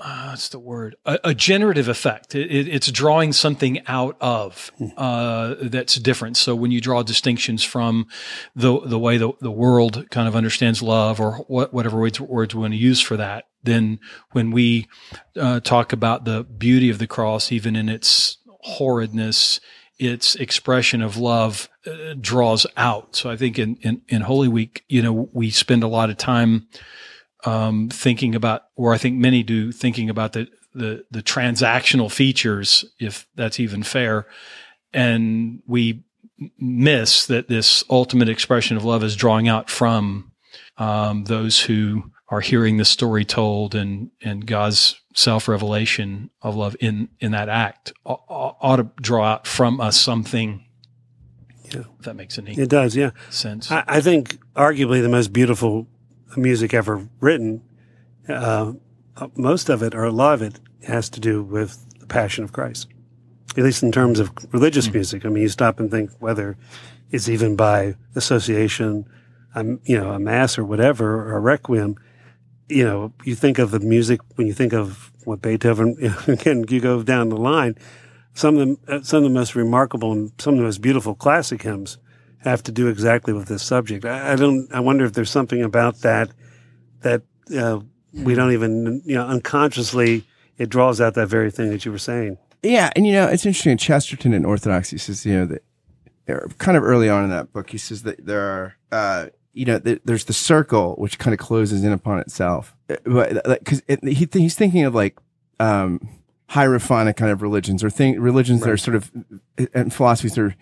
uh, 0.00 0.28
what's 0.28 0.48
the 0.48 0.58
word? 0.58 0.96
A, 1.04 1.18
a 1.24 1.34
generative 1.34 1.88
effect. 1.88 2.34
It, 2.34 2.50
it, 2.50 2.68
it's 2.68 2.90
drawing 2.92 3.32
something 3.32 3.84
out 3.86 4.16
of 4.20 4.70
uh, 4.96 5.56
that's 5.60 5.96
different. 5.96 6.36
So 6.36 6.54
when 6.54 6.70
you 6.70 6.80
draw 6.80 7.02
distinctions 7.02 7.64
from 7.64 8.06
the 8.54 8.80
the 8.80 8.98
way 8.98 9.18
the, 9.18 9.32
the 9.40 9.50
world 9.50 10.08
kind 10.10 10.28
of 10.28 10.36
understands 10.36 10.82
love, 10.82 11.20
or 11.20 11.38
what, 11.48 11.74
whatever 11.74 11.98
words, 11.98 12.20
words 12.20 12.54
we 12.54 12.60
want 12.60 12.74
to 12.74 12.78
use 12.78 13.00
for 13.00 13.16
that, 13.16 13.46
then 13.64 13.98
when 14.30 14.52
we 14.52 14.86
uh, 15.36 15.60
talk 15.60 15.92
about 15.92 16.24
the 16.24 16.44
beauty 16.44 16.90
of 16.90 16.98
the 16.98 17.06
cross, 17.08 17.50
even 17.50 17.74
in 17.74 17.88
its 17.88 18.38
horridness, 18.60 19.60
its 19.98 20.36
expression 20.36 21.02
of 21.02 21.16
love 21.16 21.68
uh, 21.86 22.14
draws 22.20 22.66
out. 22.76 23.16
So 23.16 23.30
I 23.30 23.36
think 23.36 23.58
in, 23.58 23.76
in, 23.82 24.02
in 24.08 24.22
Holy 24.22 24.48
Week, 24.48 24.84
you 24.88 25.02
know, 25.02 25.28
we 25.32 25.50
spend 25.50 25.82
a 25.82 25.88
lot 25.88 26.10
of 26.10 26.16
time 26.16 26.68
um, 27.44 27.88
thinking 27.88 28.34
about, 28.34 28.62
or 28.76 28.92
I 28.92 28.98
think 28.98 29.16
many 29.16 29.42
do, 29.42 29.72
thinking 29.72 30.10
about 30.10 30.32
the, 30.32 30.48
the, 30.74 31.04
the 31.10 31.22
transactional 31.22 32.10
features, 32.10 32.84
if 32.98 33.26
that's 33.34 33.60
even 33.60 33.82
fair. 33.82 34.26
And 34.92 35.62
we 35.66 36.04
miss 36.58 37.26
that 37.26 37.48
this 37.48 37.84
ultimate 37.90 38.28
expression 38.28 38.76
of 38.76 38.84
love 38.84 39.02
is 39.04 39.16
drawing 39.16 39.48
out 39.48 39.70
from 39.70 40.32
um, 40.76 41.24
those 41.24 41.60
who 41.60 42.10
are 42.28 42.40
hearing 42.40 42.76
the 42.76 42.84
story 42.84 43.24
told 43.24 43.74
and, 43.74 44.10
and 44.22 44.46
God's 44.46 45.00
self 45.14 45.48
revelation 45.48 46.30
of 46.42 46.54
love 46.54 46.76
in, 46.80 47.08
in 47.20 47.32
that 47.32 47.48
act 47.48 47.92
ought, 48.04 48.76
to 48.76 48.90
draw 49.00 49.24
out 49.24 49.46
from 49.46 49.80
us 49.80 49.98
something. 49.98 50.64
Yeah. 51.64 51.82
If 51.98 52.04
that 52.04 52.14
makes 52.14 52.38
any 52.38 52.52
It 52.52 52.68
does, 52.68 52.96
yeah. 52.96 53.10
sense. 53.30 53.70
I, 53.70 53.84
I 53.86 54.00
think 54.00 54.38
arguably 54.54 55.02
the 55.02 55.08
most 55.08 55.32
beautiful 55.32 55.86
music 56.36 56.74
ever 56.74 57.08
written, 57.20 57.62
uh, 58.28 58.72
most 59.34 59.68
of 59.68 59.82
it 59.82 59.94
or 59.94 60.04
a 60.04 60.12
lot 60.12 60.34
of 60.34 60.42
it 60.42 60.60
has 60.86 61.08
to 61.10 61.20
do 61.20 61.42
with 61.42 61.84
the 61.98 62.06
Passion 62.06 62.44
of 62.44 62.52
Christ. 62.52 62.88
At 63.56 63.64
least 63.64 63.82
in 63.82 63.90
terms 63.90 64.20
of 64.20 64.30
religious 64.52 64.92
music. 64.92 65.24
I 65.24 65.30
mean, 65.30 65.42
you 65.42 65.48
stop 65.48 65.80
and 65.80 65.90
think 65.90 66.10
whether 66.20 66.56
it's 67.10 67.28
even 67.28 67.56
by 67.56 67.96
association, 68.14 69.08
um, 69.54 69.80
you 69.84 69.98
know, 69.98 70.12
a 70.12 70.18
mass 70.18 70.58
or 70.58 70.64
whatever, 70.64 71.28
or 71.28 71.36
a 71.36 71.40
requiem. 71.40 71.96
You 72.68 72.84
know, 72.84 73.12
you 73.24 73.34
think 73.34 73.58
of 73.58 73.70
the 73.70 73.80
music 73.80 74.20
when 74.36 74.46
you 74.46 74.52
think 74.52 74.74
of 74.74 75.10
what 75.24 75.40
Beethoven. 75.40 75.96
Again, 76.26 76.66
you 76.68 76.80
go 76.80 77.02
down 77.02 77.30
the 77.30 77.36
line. 77.36 77.76
Some 78.34 78.58
of 78.58 78.86
the 78.86 79.04
some 79.04 79.18
of 79.18 79.24
the 79.24 79.34
most 79.34 79.56
remarkable 79.56 80.12
and 80.12 80.32
some 80.38 80.54
of 80.54 80.58
the 80.58 80.64
most 80.64 80.82
beautiful 80.82 81.14
classic 81.14 81.62
hymns 81.62 81.98
have 82.38 82.62
to 82.64 82.72
do 82.72 82.88
exactly 82.88 83.32
with 83.32 83.48
this 83.48 83.62
subject. 83.62 84.04
I, 84.04 84.32
I 84.32 84.36
don't. 84.36 84.68
I 84.72 84.80
wonder 84.80 85.04
if 85.04 85.12
there's 85.12 85.30
something 85.30 85.62
about 85.62 86.00
that 86.00 86.30
that 87.00 87.22
uh, 87.56 87.80
we 88.12 88.34
don't 88.34 88.52
even 88.52 89.02
you 89.04 89.14
know 89.14 89.26
unconsciously 89.26 90.24
it 90.56 90.68
draws 90.68 91.00
out 91.00 91.14
that 91.14 91.28
very 91.28 91.50
thing 91.50 91.70
that 91.70 91.84
you 91.84 91.92
were 91.92 91.98
saying. 91.98 92.38
Yeah, 92.62 92.90
and 92.96 93.06
you 93.06 93.12
know 93.12 93.26
it's 93.26 93.46
interesting. 93.46 93.76
Chesterton 93.76 94.32
in 94.32 94.44
Orthodoxy 94.44 94.98
says 94.98 95.24
you 95.24 95.34
know 95.34 95.46
that 95.46 95.62
er, 96.28 96.48
kind 96.58 96.76
of 96.76 96.82
early 96.82 97.08
on 97.08 97.24
in 97.24 97.30
that 97.30 97.52
book 97.52 97.70
he 97.70 97.78
says 97.78 98.02
that 98.02 98.24
there 98.24 98.42
are 98.42 98.76
uh, 98.92 99.26
you 99.52 99.64
know 99.64 99.78
th- 99.78 100.00
there's 100.04 100.24
the 100.24 100.32
circle 100.32 100.94
which 100.96 101.18
kind 101.18 101.32
of 101.32 101.38
closes 101.38 101.84
in 101.84 101.92
upon 101.92 102.18
itself, 102.18 102.74
Uh, 102.88 102.96
but 103.04 103.44
because 103.60 103.82
he 103.86 104.26
th- 104.26 104.42
he's 104.42 104.54
thinking 104.54 104.84
of 104.84 104.94
like 104.94 105.18
um, 105.60 106.00
hierophonic 106.50 107.16
kind 107.16 107.30
of 107.30 107.42
religions 107.42 107.84
or 107.84 107.90
thing 107.90 108.20
religions 108.20 108.60
that 108.60 108.70
are 108.70 108.76
sort 108.76 108.96
of 108.96 109.10
and 109.74 109.92
philosophies 109.92 110.34
that 110.34 110.42
are 110.42 110.54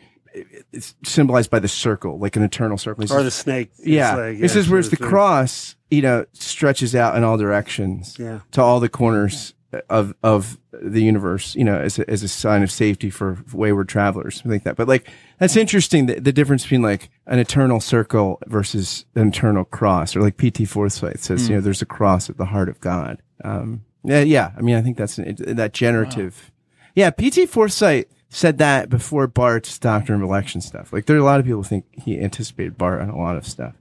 it's 0.72 0.94
symbolized 1.04 1.50
by 1.50 1.58
the 1.58 1.68
circle, 1.68 2.18
like 2.18 2.36
an 2.36 2.42
eternal 2.42 2.78
circle. 2.78 3.04
Or 3.12 3.22
the 3.22 3.30
snake. 3.30 3.70
Yeah. 3.78 4.14
like, 4.16 4.38
It 4.40 4.50
says, 4.50 4.66
so 4.66 4.70
whereas 4.72 4.90
the 4.90 4.96
cross, 4.96 5.76
you 5.90 6.02
know, 6.02 6.26
stretches 6.32 6.94
out 6.94 7.16
in 7.16 7.24
all 7.24 7.36
directions 7.36 8.16
Yeah. 8.18 8.40
to 8.52 8.62
all 8.62 8.80
the 8.80 8.88
corners 8.88 9.54
of, 9.90 10.14
of 10.22 10.58
the 10.72 11.02
universe, 11.02 11.54
you 11.54 11.64
know, 11.64 11.76
as 11.76 11.98
a, 11.98 12.08
as 12.08 12.22
a 12.22 12.28
sign 12.28 12.62
of 12.62 12.70
safety 12.70 13.10
for 13.10 13.38
wayward 13.52 13.88
travelers. 13.88 14.42
I 14.44 14.48
think 14.48 14.62
that, 14.64 14.76
but 14.76 14.88
like, 14.88 15.08
that's 15.38 15.56
interesting. 15.56 16.06
The, 16.06 16.20
the 16.20 16.32
difference 16.32 16.62
between 16.62 16.82
like 16.82 17.10
an 17.26 17.38
eternal 17.38 17.80
circle 17.80 18.38
versus 18.46 19.04
an 19.14 19.28
eternal 19.28 19.64
cross 19.64 20.14
or 20.16 20.20
like 20.22 20.36
P.T. 20.36 20.64
Forsyth 20.66 21.22
says, 21.22 21.48
you 21.48 21.56
know, 21.56 21.60
there's 21.60 21.82
a 21.82 21.86
cross 21.86 22.30
at 22.30 22.36
the 22.36 22.46
heart 22.46 22.68
of 22.68 22.80
God. 22.80 23.22
Um, 23.44 23.84
yeah, 24.04 24.20
yeah. 24.20 24.52
I 24.56 24.60
mean, 24.60 24.76
I 24.76 24.82
think 24.82 24.96
that's 24.96 25.18
an, 25.18 25.34
that 25.56 25.72
generative. 25.72 26.50
Yeah. 26.94 27.10
P.T. 27.10 27.46
Forsyth 27.46 28.06
said 28.36 28.58
that 28.58 28.90
before 28.90 29.26
Barth's 29.26 29.78
doctrine 29.78 30.20
of 30.20 30.28
election 30.28 30.60
stuff. 30.60 30.92
Like 30.92 31.06
there 31.06 31.16
are 31.16 31.20
a 31.20 31.24
lot 31.24 31.40
of 31.40 31.46
people 31.46 31.62
who 31.62 31.68
think 31.68 31.86
he 31.92 32.20
anticipated 32.20 32.76
Bart 32.76 33.00
on 33.00 33.08
a 33.08 33.16
lot 33.16 33.36
of 33.36 33.46
stuff. 33.46 33.74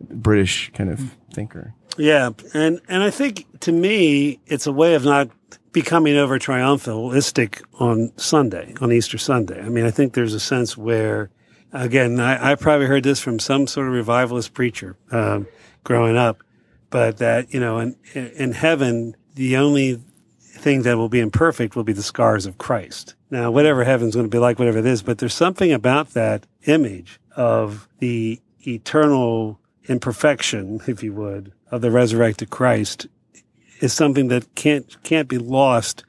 British 0.00 0.70
kind 0.74 0.90
of 0.90 1.16
thinker. 1.32 1.72
Yeah, 1.96 2.30
and 2.52 2.78
and 2.88 3.02
I 3.02 3.10
think 3.10 3.46
to 3.60 3.72
me 3.72 4.38
it's 4.46 4.66
a 4.66 4.72
way 4.72 4.96
of 4.96 5.06
not 5.06 5.30
becoming 5.72 6.18
over 6.18 6.38
triumphalistic 6.38 7.62
on 7.80 8.12
Sunday, 8.18 8.74
on 8.82 8.92
Easter 8.92 9.16
Sunday. 9.16 9.62
I 9.62 9.70
mean, 9.70 9.86
I 9.86 9.90
think 9.90 10.12
there's 10.12 10.34
a 10.34 10.40
sense 10.40 10.76
where, 10.76 11.30
again, 11.72 12.20
I, 12.20 12.52
I 12.52 12.54
probably 12.54 12.86
heard 12.86 13.02
this 13.02 13.20
from 13.20 13.38
some 13.38 13.66
sort 13.66 13.86
of 13.86 13.94
revivalist 13.94 14.52
preacher 14.52 14.98
um, 15.10 15.46
growing 15.84 16.18
up, 16.18 16.42
but 16.90 17.16
that 17.16 17.54
you 17.54 17.60
know, 17.60 17.78
in 17.78 17.96
in 18.14 18.52
heaven, 18.52 19.16
the 19.36 19.56
only 19.56 20.02
thing 20.38 20.82
that 20.82 20.98
will 20.98 21.08
be 21.08 21.20
imperfect 21.20 21.74
will 21.74 21.84
be 21.84 21.94
the 21.94 22.02
scars 22.02 22.44
of 22.44 22.58
Christ. 22.58 23.14
Now, 23.30 23.50
whatever 23.50 23.84
heaven's 23.84 24.14
going 24.14 24.26
to 24.26 24.30
be 24.30 24.38
like, 24.38 24.58
whatever 24.58 24.78
it 24.78 24.86
is, 24.86 25.02
but 25.02 25.18
there's 25.18 25.34
something 25.34 25.72
about 25.72 26.10
that 26.10 26.46
image 26.66 27.18
of 27.34 27.88
the 27.98 28.40
eternal 28.66 29.58
imperfection, 29.88 30.80
if 30.86 31.02
you 31.02 31.12
would, 31.12 31.52
of 31.70 31.80
the 31.80 31.90
resurrected 31.90 32.50
Christ 32.50 33.06
is 33.80 33.92
something 33.92 34.28
that 34.28 34.54
can't 34.54 35.02
can't 35.02 35.28
be 35.28 35.38
lost 35.38 36.04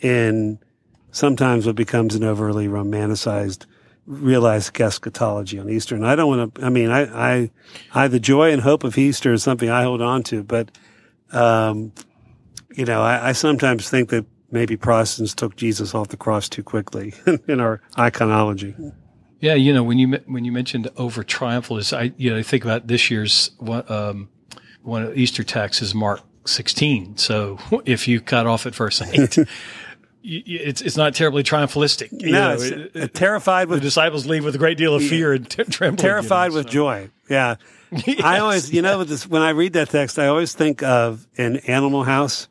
in 0.00 0.58
sometimes 1.10 1.66
what 1.66 1.76
becomes 1.76 2.14
an 2.14 2.24
overly 2.24 2.68
romanticized 2.68 3.66
realized 4.06 4.80
eschatology 4.80 5.58
on 5.58 5.68
Easter. 5.68 5.94
And 5.94 6.06
I 6.06 6.16
don't 6.16 6.36
want 6.36 6.54
to 6.54 6.64
I 6.64 6.70
mean 6.70 6.90
I 6.90 7.02
I 7.02 7.50
I 7.92 8.08
the 8.08 8.20
joy 8.20 8.52
and 8.52 8.62
hope 8.62 8.84
of 8.84 8.98
Easter 8.98 9.32
is 9.32 9.42
something 9.42 9.68
I 9.68 9.82
hold 9.82 10.00
on 10.00 10.22
to, 10.24 10.42
but 10.42 10.70
um 11.32 11.92
you 12.74 12.86
know, 12.86 13.02
I, 13.02 13.28
I 13.28 13.32
sometimes 13.32 13.90
think 13.90 14.08
that 14.10 14.24
maybe 14.52 14.76
Protestants 14.76 15.34
took 15.34 15.56
Jesus 15.56 15.94
off 15.94 16.08
the 16.08 16.16
cross 16.16 16.48
too 16.48 16.62
quickly 16.62 17.12
in 17.48 17.58
our 17.58 17.80
iconology. 17.96 18.92
Yeah, 19.40 19.54
you 19.54 19.72
know 19.74 19.82
when 19.82 19.98
you 19.98 20.12
when 20.26 20.44
you 20.44 20.52
mentioned 20.52 20.88
over 20.96 21.24
triumphalist, 21.24 21.96
I 21.96 22.12
you 22.16 22.30
know 22.30 22.42
think 22.44 22.62
about 22.64 22.86
this 22.86 23.10
year's 23.10 23.50
one 23.58 23.84
um, 23.90 24.28
one 24.82 25.02
of 25.02 25.16
Easter 25.18 25.42
texts 25.42 25.82
is 25.82 25.94
Mark 25.96 26.20
sixteen. 26.44 27.16
So 27.16 27.58
if 27.84 28.06
you 28.06 28.20
cut 28.20 28.46
off 28.46 28.66
at 28.66 28.74
verse 28.76 29.02
eight, 29.02 29.36
it's 30.22 30.80
it's 30.80 30.96
not 30.96 31.14
terribly 31.14 31.42
triumphalistic. 31.42 32.08
You 32.22 32.30
No, 32.32 32.48
know, 32.48 32.54
it's, 32.54 32.64
it- 32.64 32.96
uh, 33.02 33.08
terrified 33.12 33.66
the 33.68 33.72
with 33.74 33.82
disciples 33.82 34.26
leave 34.26 34.44
with 34.44 34.54
a 34.54 34.58
great 34.58 34.78
deal 34.78 34.94
of 34.94 35.02
fear 35.02 35.32
and 35.32 35.48
t- 35.50 35.64
trembling. 35.64 35.98
you 36.04 36.08
know, 36.08 36.14
terrified 36.20 36.52
with 36.52 36.66
so- 36.66 36.70
joy. 36.72 37.10
Yeah. 37.28 37.56
I 38.24 38.38
always, 38.38 38.72
you 38.72 38.80
know, 38.80 39.04
this, 39.04 39.26
when 39.28 39.42
I 39.42 39.50
read 39.50 39.74
that 39.74 39.90
text, 39.90 40.18
I 40.18 40.26
always 40.28 40.54
think 40.54 40.82
of 40.82 41.26
an 41.36 41.56
Animal 41.68 42.04
House 42.04 42.48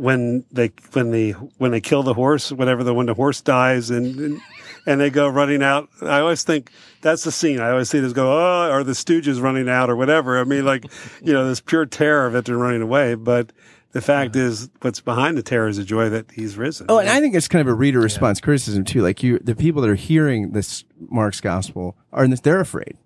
when 0.00 0.44
they 0.50 0.72
when 0.92 1.10
the 1.10 1.32
when 1.58 1.70
they 1.70 1.80
kill 1.80 2.02
the 2.02 2.14
horse, 2.14 2.50
whatever 2.50 2.82
the 2.82 2.94
when 2.94 3.06
the 3.06 3.14
horse 3.14 3.40
dies 3.42 3.90
and 3.90 4.18
and, 4.18 4.40
and 4.86 5.00
they 5.00 5.10
go 5.10 5.28
running 5.28 5.62
out. 5.62 5.88
I 6.00 6.20
always 6.20 6.42
think 6.42 6.70
that's 7.02 7.22
the 7.24 7.30
scene. 7.30 7.60
I 7.60 7.70
always 7.70 7.90
see 7.90 8.00
this 8.00 8.14
go, 8.14 8.32
oh, 8.32 8.72
or 8.72 8.82
the 8.82 8.92
Stooges 8.92 9.42
running 9.42 9.68
out 9.68 9.90
or 9.90 9.96
whatever. 9.96 10.40
I 10.40 10.44
mean, 10.44 10.64
like, 10.64 10.86
you 11.22 11.32
know, 11.32 11.46
this 11.46 11.60
pure 11.60 11.84
terror 11.84 12.26
of 12.26 12.34
it 12.34 12.46
they're 12.46 12.56
running 12.56 12.80
away. 12.80 13.14
But 13.14 13.52
the 13.92 14.00
fact 14.00 14.36
is, 14.36 14.70
what's 14.80 15.00
behind 15.00 15.36
the 15.36 15.42
terror 15.42 15.68
is 15.68 15.76
the 15.76 15.84
joy 15.84 16.08
that 16.08 16.30
he's 16.30 16.56
risen. 16.56 16.86
Oh, 16.88 16.98
and 16.98 17.08
I 17.08 17.20
think 17.20 17.34
it's 17.34 17.48
kind 17.48 17.60
of 17.60 17.68
a 17.68 17.74
reader 17.74 18.00
response 18.00 18.40
criticism 18.40 18.84
too. 18.84 19.02
Like 19.02 19.22
you, 19.22 19.38
the 19.38 19.54
people 19.54 19.82
that 19.82 19.90
are 19.90 19.96
hearing 19.96 20.52
this 20.52 20.84
Mark's 20.98 21.42
gospel 21.42 21.96
are 22.12 22.24
in 22.24 22.30
this, 22.30 22.40
they're 22.40 22.60
afraid. 22.60 22.96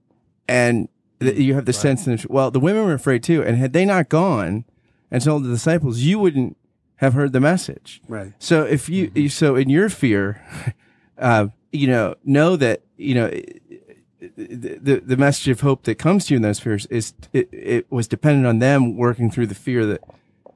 And 0.46 0.88
th- 1.20 1.34
mm-hmm. 1.34 1.42
you 1.42 1.54
have 1.54 1.64
the 1.64 1.72
sense 1.72 2.04
that, 2.04 2.30
well, 2.30 2.52
the 2.52 2.60
women 2.60 2.84
were 2.84 2.94
afraid 2.94 3.24
too. 3.24 3.42
And 3.42 3.56
had 3.56 3.72
they 3.72 3.84
not 3.84 4.08
gone 4.08 4.64
and 5.10 5.22
told 5.22 5.42
the 5.42 5.48
disciples, 5.48 6.00
you 6.00 6.20
wouldn't 6.20 6.56
have 6.96 7.14
heard 7.14 7.32
the 7.32 7.40
message. 7.40 8.00
right. 8.08 8.32
So 8.38 8.62
if 8.64 8.88
you, 8.88 9.10
you- 9.14 9.28
so 9.28 9.56
in 9.56 9.68
your 9.68 9.88
fear, 9.88 10.40
uh, 11.18 11.48
you 11.72 11.86
know, 11.88 12.14
know 12.24 12.56
that, 12.56 12.82
you 12.96 13.14
know, 13.14 13.28
the, 14.36 14.78
the, 14.80 15.02
the 15.04 15.16
message 15.16 15.48
of 15.48 15.60
hope 15.60 15.82
that 15.84 15.96
comes 15.96 16.26
to 16.26 16.34
you 16.34 16.36
in 16.36 16.42
those 16.42 16.60
fears 16.60 16.86
is, 16.86 17.12
it, 17.32 17.48
it 17.52 17.86
was 17.90 18.08
dependent 18.08 18.46
on 18.46 18.58
them 18.58 18.96
working 18.96 19.30
through 19.30 19.46
the 19.48 19.54
fear 19.54 19.84
that 19.86 20.00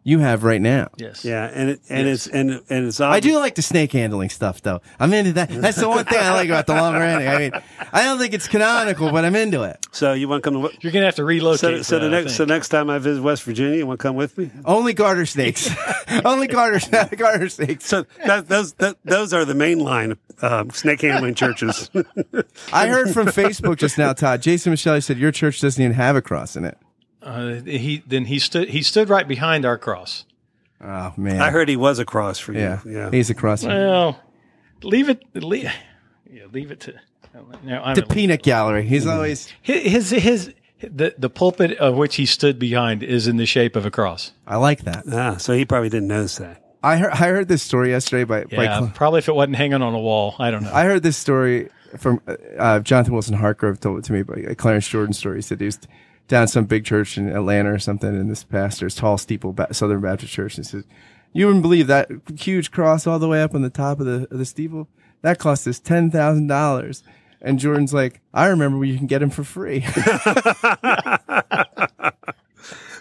you 0.09 0.21
have 0.21 0.43
right 0.43 0.61
now. 0.61 0.89
Yes. 0.97 1.23
Yeah, 1.23 1.51
and 1.53 1.69
it, 1.69 1.81
and 1.91 2.09
it's 2.09 2.27
and 2.27 2.63
and 2.71 2.87
it's 2.87 2.99
I 2.99 3.21
do 3.21 3.37
like 3.37 3.57
the 3.57 3.63
snake 3.63 3.93
handling 3.93 4.31
stuff, 4.31 4.63
though. 4.63 4.81
I'm 4.99 5.13
into 5.13 5.35
that. 5.35 5.51
That's 5.51 5.77
the 5.77 5.87
one 5.87 6.07
thing 6.07 6.19
I 6.19 6.33
like 6.33 6.49
about 6.49 6.67
the 6.67 6.75
longer 6.75 7.03
ending. 7.03 7.29
I 7.29 7.39
mean, 7.39 7.53
I 7.93 8.05
don't 8.05 8.19
think 8.19 8.33
it's 8.33 8.49
canonical, 8.49 9.13
but 9.13 9.27
I'm 9.27 9.37
into 9.37 9.65
it. 9.65 9.87
So 9.93 10.15
you 10.15 10.27
want 10.27 10.43
to 10.43 10.51
come 10.51 10.63
to 10.63 10.71
You're 10.81 10.93
going 10.93 11.03
to 11.03 11.07
have 11.07 11.17
to 11.17 11.25
relocate. 11.25 11.61
So, 11.61 11.77
for 11.77 11.85
so 11.85 11.99
the 11.99 12.09
next 12.09 12.37
so 12.37 12.47
next 12.47 12.71
time 12.71 12.89
I 12.89 12.99
visit 12.99 13.23
West 13.23 13.43
Virginia, 13.43 13.77
you 13.77 13.87
want 13.87 14.01
to 14.01 14.03
come 14.03 14.17
with 14.17 14.39
me? 14.39 14.51
Only 14.65 14.95
garter 14.95 15.27
snakes. 15.27 15.69
Only 16.25 16.47
garter 16.47 16.81
garter 17.17 17.51
snakes. 17.51 17.85
So 17.85 18.07
that, 18.25 18.49
those 18.49 18.73
that, 18.75 18.97
those 19.05 19.35
are 19.35 19.45
the 19.45 19.53
mainline 19.53 20.17
um, 20.41 20.71
snake 20.71 21.03
handling 21.03 21.35
churches. 21.35 21.91
I 22.73 22.87
heard 22.87 23.11
from 23.11 23.27
Facebook 23.27 23.77
just 23.77 23.99
now, 23.99 24.15
Todd. 24.15 24.41
Jason 24.41 24.71
Michelle 24.71 24.99
said 25.03 25.19
your 25.19 25.33
church 25.33 25.61
doesn't 25.61 25.83
even 25.83 25.95
have 25.95 26.17
a 26.17 26.23
cross 26.23 26.57
in 26.57 26.65
it. 26.65 26.79
Uh, 27.29 27.61
he 27.65 28.03
then 28.07 28.25
he 28.25 28.39
stood 28.39 28.69
he 28.71 28.83
stood 28.83 29.09
right 29.09 29.29
behind 29.29 29.65
our 29.65 29.77
cross. 29.79 30.25
Oh 30.81 31.13
man, 31.17 31.41
I 31.43 31.51
heard 31.51 31.69
he 31.69 31.77
was 31.77 31.99
a 31.99 32.05
cross 32.05 32.39
for 32.39 32.53
you. 32.53 32.61
Yeah, 32.61 32.81
Yeah. 32.87 33.11
he's 33.11 33.31
a 33.31 33.35
cross. 33.35 33.65
Well, 33.65 34.19
leave 34.83 35.09
it. 35.09 35.23
Leave, 35.35 35.71
yeah, 36.31 36.43
leave 36.53 36.71
it 36.71 36.81
to. 36.81 36.95
No, 37.65 37.81
I'm 37.83 37.95
the 37.95 38.03
peanut 38.07 38.43
gallery. 38.43 38.85
He's 38.87 39.07
always. 39.07 39.53
his 39.63 40.11
his 40.11 40.55
the 40.81 41.15
the 41.19 41.29
pulpit 41.29 41.77
of 41.79 41.97
which 41.97 42.17
he 42.17 42.25
stood 42.27 42.59
behind 42.59 43.03
is 43.03 43.27
in 43.29 43.37
the 43.37 43.47
shape 43.47 43.77
of 43.77 43.85
a 43.85 43.91
cross. 43.91 44.33
I 44.47 44.57
like 44.57 44.83
that. 44.85 45.05
Ah, 45.13 45.37
so 45.37 45.53
he 45.53 45.65
probably 45.65 45.89
didn't 45.91 46.09
notice 46.09 46.37
that. 46.37 46.63
I 46.83 46.97
heard. 46.97 47.11
I 47.13 47.17
heard 47.29 47.49
this 47.49 47.63
story 47.63 47.91
yesterday 47.91 48.25
by. 48.25 48.45
by 48.45 48.65
Yeah, 48.65 48.79
Cl- 48.79 48.93
probably 48.95 49.19
if 49.19 49.29
it 49.29 49.35
wasn't 49.35 49.57
hanging 49.57 49.83
on 49.83 49.95
a 49.95 49.99
wall, 50.01 50.35
I 50.39 50.51
don't 50.51 50.63
know. 50.63 50.73
I 50.73 50.85
heard 50.85 51.03
this 51.03 51.17
story 51.17 51.69
from 51.99 52.21
uh, 52.29 52.37
uh, 52.59 52.81
Jonathan 52.81 53.13
Wilson 53.13 53.37
Hartgrove 53.37 53.81
told 53.81 53.99
it 53.99 54.05
to 54.05 54.13
me, 54.13 54.23
but 54.23 54.39
a 54.39 54.55
Clarence 54.55 54.89
Jordan 54.89 55.13
story. 55.13 55.37
He 55.39 55.43
said 55.43 55.59
he 55.61 55.67
was 55.67 55.79
down 56.29 56.45
at 56.45 56.51
some 56.51 56.65
big 56.67 56.85
church 56.85 57.19
in 57.19 57.29
Atlanta 57.29 57.73
or 57.73 57.79
something, 57.79 58.09
and 58.09 58.31
this 58.31 58.45
pastor's 58.45 58.95
tall 58.95 59.19
steeple 59.19 59.53
ba- 59.53 59.73
Southern 59.75 60.01
Baptist 60.01 60.33
church, 60.33 60.57
and 60.57 60.65
he 60.67 60.71
says, 60.71 60.85
"You 61.33 61.47
wouldn't 61.47 61.63
believe 61.63 61.87
that 61.89 62.11
huge 62.39 62.71
cross 62.71 63.07
all 63.07 63.19
the 63.19 63.29
way 63.29 63.43
up 63.43 63.55
on 63.55 63.63
the 63.63 63.71
top 63.71 63.99
of 64.01 64.07
the 64.07 64.29
of 64.31 64.39
the 64.39 64.45
steeple. 64.45 64.89
That 65.23 65.39
cost 65.39 65.67
us 65.67 65.81
ten 65.81 66.11
thousand 66.11 66.47
dollars." 66.47 67.03
And 67.41 67.59
Jordan's 67.59 67.95
like, 67.95 68.21
"I 68.35 68.47
remember 68.47 68.79
where 68.79 68.87
you 68.89 68.99
can 68.99 69.07
get 69.07 69.23
him 69.23 69.31
for 69.31 69.45
free." 69.45 69.85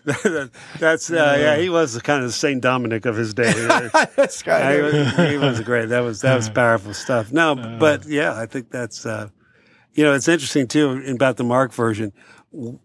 That's 0.79 1.11
uh, 1.11 1.37
yeah. 1.39 1.57
He 1.57 1.69
was 1.69 1.93
the 1.93 2.01
kind 2.01 2.23
of 2.23 2.33
Saint 2.33 2.61
Dominic 2.61 3.05
of 3.05 3.17
his 3.17 3.33
day. 3.33 3.51
That's 4.15 4.41
Yeah, 4.45 4.59
kind 4.61 4.75
he, 4.75 4.81
was, 4.81 5.31
he 5.31 5.37
was 5.37 5.59
great. 5.61 5.87
That 5.87 5.99
was 5.99 6.21
that 6.21 6.35
was 6.35 6.49
powerful 6.49 6.93
stuff. 6.93 7.33
No, 7.33 7.55
but 7.55 8.05
yeah, 8.07 8.39
I 8.39 8.45
think 8.45 8.69
that's 8.71 9.05
uh, 9.05 9.27
you 9.95 10.05
know 10.05 10.13
it's 10.13 10.29
interesting 10.29 10.67
too 10.67 11.03
about 11.09 11.35
the 11.35 11.43
Mark 11.43 11.73
version. 11.73 12.13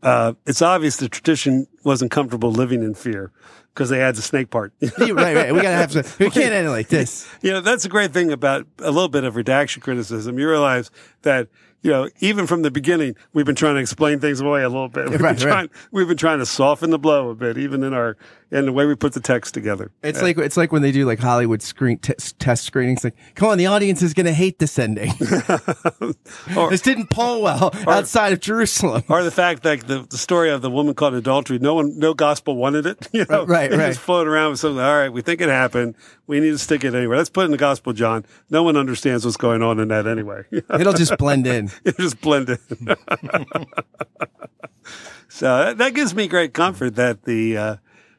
Uh, 0.02 0.34
it's 0.46 0.60
obvious 0.60 0.96
the 0.96 1.08
tradition 1.08 1.66
wasn't 1.84 2.10
comfortable 2.10 2.50
living 2.50 2.82
in 2.82 2.94
fear 2.94 3.30
because 3.72 3.88
they 3.88 3.98
had 3.98 4.14
the 4.16 4.22
snake 4.22 4.50
part. 4.50 4.72
right, 4.98 5.12
right. 5.16 5.52
We 5.54 5.62
gotta 5.62 5.76
have 5.76 5.92
some. 5.92 6.04
We 6.18 6.30
can't 6.30 6.52
end 6.52 6.66
it 6.66 6.70
like 6.70 6.88
this. 6.88 7.28
you 7.42 7.50
know 7.52 7.60
that's 7.60 7.84
a 7.84 7.88
great 7.88 8.12
thing 8.12 8.32
about 8.32 8.66
a 8.80 8.90
little 8.90 9.08
bit 9.08 9.24
of 9.24 9.36
redaction 9.36 9.80
criticism. 9.82 10.38
You 10.38 10.48
realize 10.48 10.90
that. 11.22 11.48
You 11.84 11.90
know, 11.90 12.08
even 12.20 12.46
from 12.46 12.62
the 12.62 12.70
beginning, 12.70 13.16
we've 13.32 13.44
been 13.44 13.56
trying 13.56 13.74
to 13.74 13.80
explain 13.80 14.20
things 14.20 14.40
away 14.40 14.62
a 14.62 14.68
little 14.68 14.88
bit. 14.88 15.10
We've, 15.10 15.20
Right, 15.20 15.36
been, 15.36 15.48
right. 15.48 15.52
trying, 15.52 15.70
we've 15.90 16.06
been 16.06 16.16
trying 16.16 16.38
to 16.38 16.46
soften 16.46 16.90
the 16.90 16.98
blow 16.98 17.30
a 17.30 17.34
bit, 17.34 17.58
even 17.58 17.82
in 17.82 17.92
our 17.92 18.16
in 18.52 18.66
the 18.66 18.72
way 18.72 18.84
we 18.84 18.94
put 18.94 19.14
the 19.14 19.20
text 19.20 19.54
together. 19.54 19.90
It's 20.02 20.20
like 20.20 20.36
it's 20.36 20.58
like 20.58 20.72
when 20.72 20.82
they 20.82 20.92
do 20.92 21.06
like 21.06 21.18
Hollywood 21.18 21.62
screen 21.62 21.96
t- 21.98 22.12
test 22.38 22.64
screenings. 22.64 23.02
Like, 23.02 23.16
come 23.34 23.48
on, 23.48 23.56
the 23.56 23.64
audience 23.66 24.02
is 24.02 24.12
going 24.12 24.26
to 24.26 24.32
hate 24.34 24.58
this 24.58 24.78
ending. 24.78 25.10
this 26.68 26.82
didn't 26.82 27.08
pull 27.08 27.40
well 27.40 27.70
outside 27.88 28.34
of 28.34 28.40
Jerusalem. 28.40 29.04
or 29.08 29.22
the 29.22 29.30
fact 29.30 29.62
that 29.62 29.86
the, 29.88 30.00
the 30.08 30.18
story 30.18 30.50
of 30.50 30.60
the 30.60 30.70
woman 30.70 30.94
caught 30.94 31.14
adultery, 31.14 31.58
no 31.58 31.74
one, 31.74 31.98
no 31.98 32.12
gospel 32.12 32.54
wanted 32.56 32.84
it. 32.86 33.08
You 33.12 33.24
know, 33.28 33.44
Right, 33.46 33.70
They 33.70 33.76
right. 33.78 33.88
Just 33.88 34.00
floating 34.00 34.30
around 34.30 34.50
with 34.50 34.60
something. 34.60 34.78
All 34.82 34.96
right, 34.98 35.08
we 35.10 35.22
think 35.22 35.40
it 35.40 35.48
happened. 35.48 35.96
We 36.26 36.38
need 36.40 36.50
to 36.50 36.58
stick 36.58 36.84
it 36.84 36.94
anywhere. 36.94 37.16
Let's 37.16 37.30
put 37.30 37.42
it 37.42 37.44
in 37.46 37.50
the 37.52 37.56
gospel, 37.56 37.92
John. 37.94 38.24
No 38.50 38.62
one 38.62 38.76
understands 38.76 39.24
what's 39.24 39.36
going 39.38 39.62
on 39.62 39.80
in 39.80 39.88
that 39.88 40.06
anyway. 40.06 40.44
It'll 40.50 40.92
just 40.92 41.16
blend 41.18 41.46
in. 41.46 41.70
It'll 41.84 42.04
just 42.04 42.20
blend 42.20 42.50
in. 42.50 42.58
so 45.28 45.64
that, 45.64 45.78
that 45.78 45.94
gives 45.94 46.14
me 46.14 46.28
great 46.28 46.52
comfort 46.52 46.96
that 46.96 47.24
the 47.24 47.56
uh, 47.56 47.76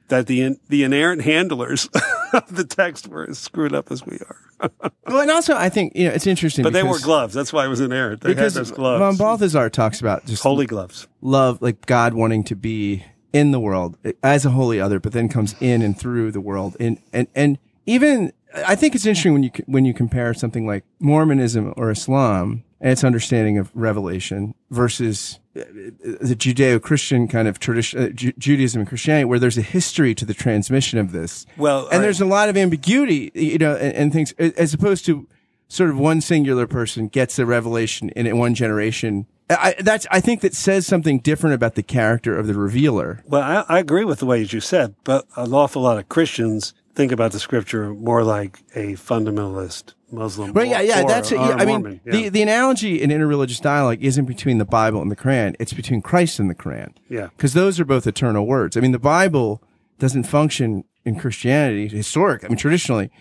that 0.10 0.28
the 0.28 0.42
in, 0.42 0.60
the 0.70 0.84
inerrant 0.84 1.22
handlers 1.24 1.88
of 2.34 2.56
the 2.56 2.63
text 2.63 3.08
were 3.08 3.30
as 3.30 3.39
screwed 3.39 3.74
up 3.74 3.92
as 3.92 4.06
we 4.06 4.18
are. 4.18 4.38
Well, 5.06 5.20
and 5.20 5.30
also 5.30 5.56
I 5.56 5.68
think 5.68 5.92
you 5.96 6.08
know 6.08 6.13
it's 6.13 6.26
interesting. 6.26 6.63
But 6.63 6.72
they 6.72 6.82
wore 6.82 6.98
gloves. 6.98 7.34
That's 7.34 7.52
why 7.52 7.66
it 7.66 7.68
was 7.68 7.82
inerrant. 7.82 8.22
They 8.22 8.30
because 8.30 8.54
had 8.54 8.62
those 8.62 8.72
gloves. 8.72 9.00
Von 9.00 9.18
Balthasar 9.18 9.70
talks 9.70 10.00
about 10.00 10.26
just 10.26 10.42
Holy 10.42 10.66
gloves. 10.66 11.08
love, 11.22 11.62
like 11.62 11.86
God 11.86 12.13
wanting 12.13 12.46
to 12.46 12.56
be 12.56 13.04
in 13.34 13.52
the 13.52 13.60
world 13.60 13.98
as 14.22 14.46
a 14.46 14.52
holy 14.52 14.80
other, 14.80 15.00
but 15.00 15.12
then 15.12 15.28
comes 15.28 15.56
in 15.60 15.82
and 15.82 15.98
through 16.00 16.32
the 16.32 16.39
world. 16.39 16.78
And, 16.80 17.00
and, 17.12 17.28
and 17.36 17.58
even, 17.86 18.32
I 18.56 18.76
think 18.76 18.96
it's 18.96 19.06
interesting 19.06 19.34
when 19.34 19.44
you, 19.44 19.52
when 19.66 19.86
you 19.86 19.94
compare 19.94 20.34
something 20.36 20.68
like 20.68 20.86
Mormonism 21.00 21.74
or 21.76 21.89
Islam 21.89 22.63
and 22.80 22.92
its 22.92 23.04
understanding 23.04 23.58
of 23.58 23.72
revelation 23.74 24.54
versus 24.70 25.39
the 25.54 26.36
Judeo-Christian 26.36 27.28
kind 27.28 27.48
of 27.48 27.60
tradition, 27.60 28.04
uh, 28.04 28.10
Ju- 28.10 28.34
Judaism 28.38 28.82
and 28.82 28.88
Christianity, 28.88 29.26
where 29.26 29.39
there's 29.39 29.58
a 29.58 29.62
history 29.62 30.16
to 30.16 30.26
the 30.26 30.34
transmission 30.34 30.98
of 31.00 31.12
this. 31.12 31.46
Well, 31.58 31.88
and 31.92 32.04
there's 32.04 32.22
a 32.22 32.26
lot 32.26 32.50
of 32.50 32.58
ambiguity, 32.58 33.32
you 33.36 33.60
know, 33.60 33.76
and, 33.76 33.94
and 33.94 34.13
things 34.13 34.32
as 34.34 34.74
opposed 34.74 35.06
to 35.06 35.28
sort 35.68 35.89
of 35.89 35.98
one 35.98 36.22
singular 36.22 36.68
person 36.68 37.08
gets 37.08 37.38
a 37.39 37.46
revelation 37.46 38.10
in 38.10 38.38
one 38.38 38.56
generation. 38.56 39.28
I, 39.50 39.76
that's, 39.80 40.08
I 40.10 40.20
think 40.22 40.42
that 40.42 40.56
says 40.56 40.88
something 40.88 41.20
different 41.20 41.54
about 41.54 41.76
the 41.76 41.84
character 41.84 42.38
of 42.38 42.48
the 42.48 42.54
revealer. 42.56 43.24
Well, 43.28 43.42
I, 43.42 43.76
I 43.76 43.80
agree 43.80 44.06
with 44.06 44.20
the 44.20 44.26
way 44.26 44.42
you 44.42 44.60
said, 44.60 44.96
but 45.04 45.26
an 45.36 45.54
awful 45.54 45.82
lot 45.82 45.98
of 45.98 46.10
Christians 46.10 46.74
think 46.96 47.12
about 47.12 47.32
the 47.32 47.39
scripture 47.39 47.94
more 47.94 48.24
like 48.24 48.60
a 48.76 48.94
fundamentalist 48.94 49.94
Muslim. 50.13 50.54
Right? 50.54 50.67
Yeah, 50.69 50.82
yeah. 50.82 51.04
or- 51.04 51.08
That's. 51.08 51.32
or 51.32 51.36
yeah, 51.36 51.56
I 51.58 51.65
mean, 51.65 51.99
yeah. 52.06 52.12
the 52.12 52.30
the 52.30 52.41
analogy 52.41 53.02
in 53.02 53.10
interreligious 53.10 53.62
dialogue 53.62 54.04
isn't 54.04 54.26
between 54.26 54.58
the 54.60 54.65
Bible 54.65 55.02
and 55.02 55.12
the 55.12 55.15
Quran. 55.15 55.56
It's 55.60 55.73
between 55.73 56.02
Christ 56.02 56.39
and 56.39 56.49
the 56.49 56.56
Quran. 56.56 56.93
Yeah. 57.10 57.30
Because 57.36 57.54
those 57.54 57.80
are 57.80 57.86
both 57.86 58.08
eternal 58.08 58.45
words. 58.45 58.78
I 58.78 58.80
mean, 58.80 58.91
the 58.93 58.99
Bible 58.99 59.62
doesn't 59.99 60.23
function 60.23 60.84
in 61.06 61.19
Christianity, 61.19 61.88
historic. 61.88 62.43
I 62.45 62.47
mean, 62.47 62.58
traditionally. 62.58 63.12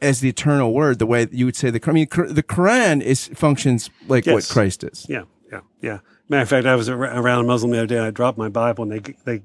As 0.00 0.20
the 0.20 0.28
eternal 0.28 0.72
word, 0.72 1.00
the 1.00 1.06
way 1.06 1.26
you 1.32 1.44
would 1.44 1.56
say 1.56 1.68
the 1.70 1.80
I 1.84 1.90
mean, 1.90 2.06
the 2.08 2.44
Quran 2.44 3.02
is 3.02 3.26
functions 3.34 3.90
like 4.06 4.26
what 4.26 4.48
Christ 4.48 4.84
is. 4.84 5.06
yeah, 5.08 5.22
yeah, 5.50 5.62
yeah. 5.80 5.98
Matter 6.28 6.42
of 6.42 6.48
fact, 6.48 6.66
I 6.66 6.76
was 6.76 6.88
around 6.88 7.44
a 7.44 7.48
Muslim 7.48 7.72
the 7.72 7.78
other 7.78 7.86
day, 7.88 7.96
and 7.96 8.04
I 8.06 8.12
dropped 8.12 8.38
my 8.38 8.48
Bible, 8.48 8.84
and 8.84 8.92
they 8.92 9.14
they 9.24 9.42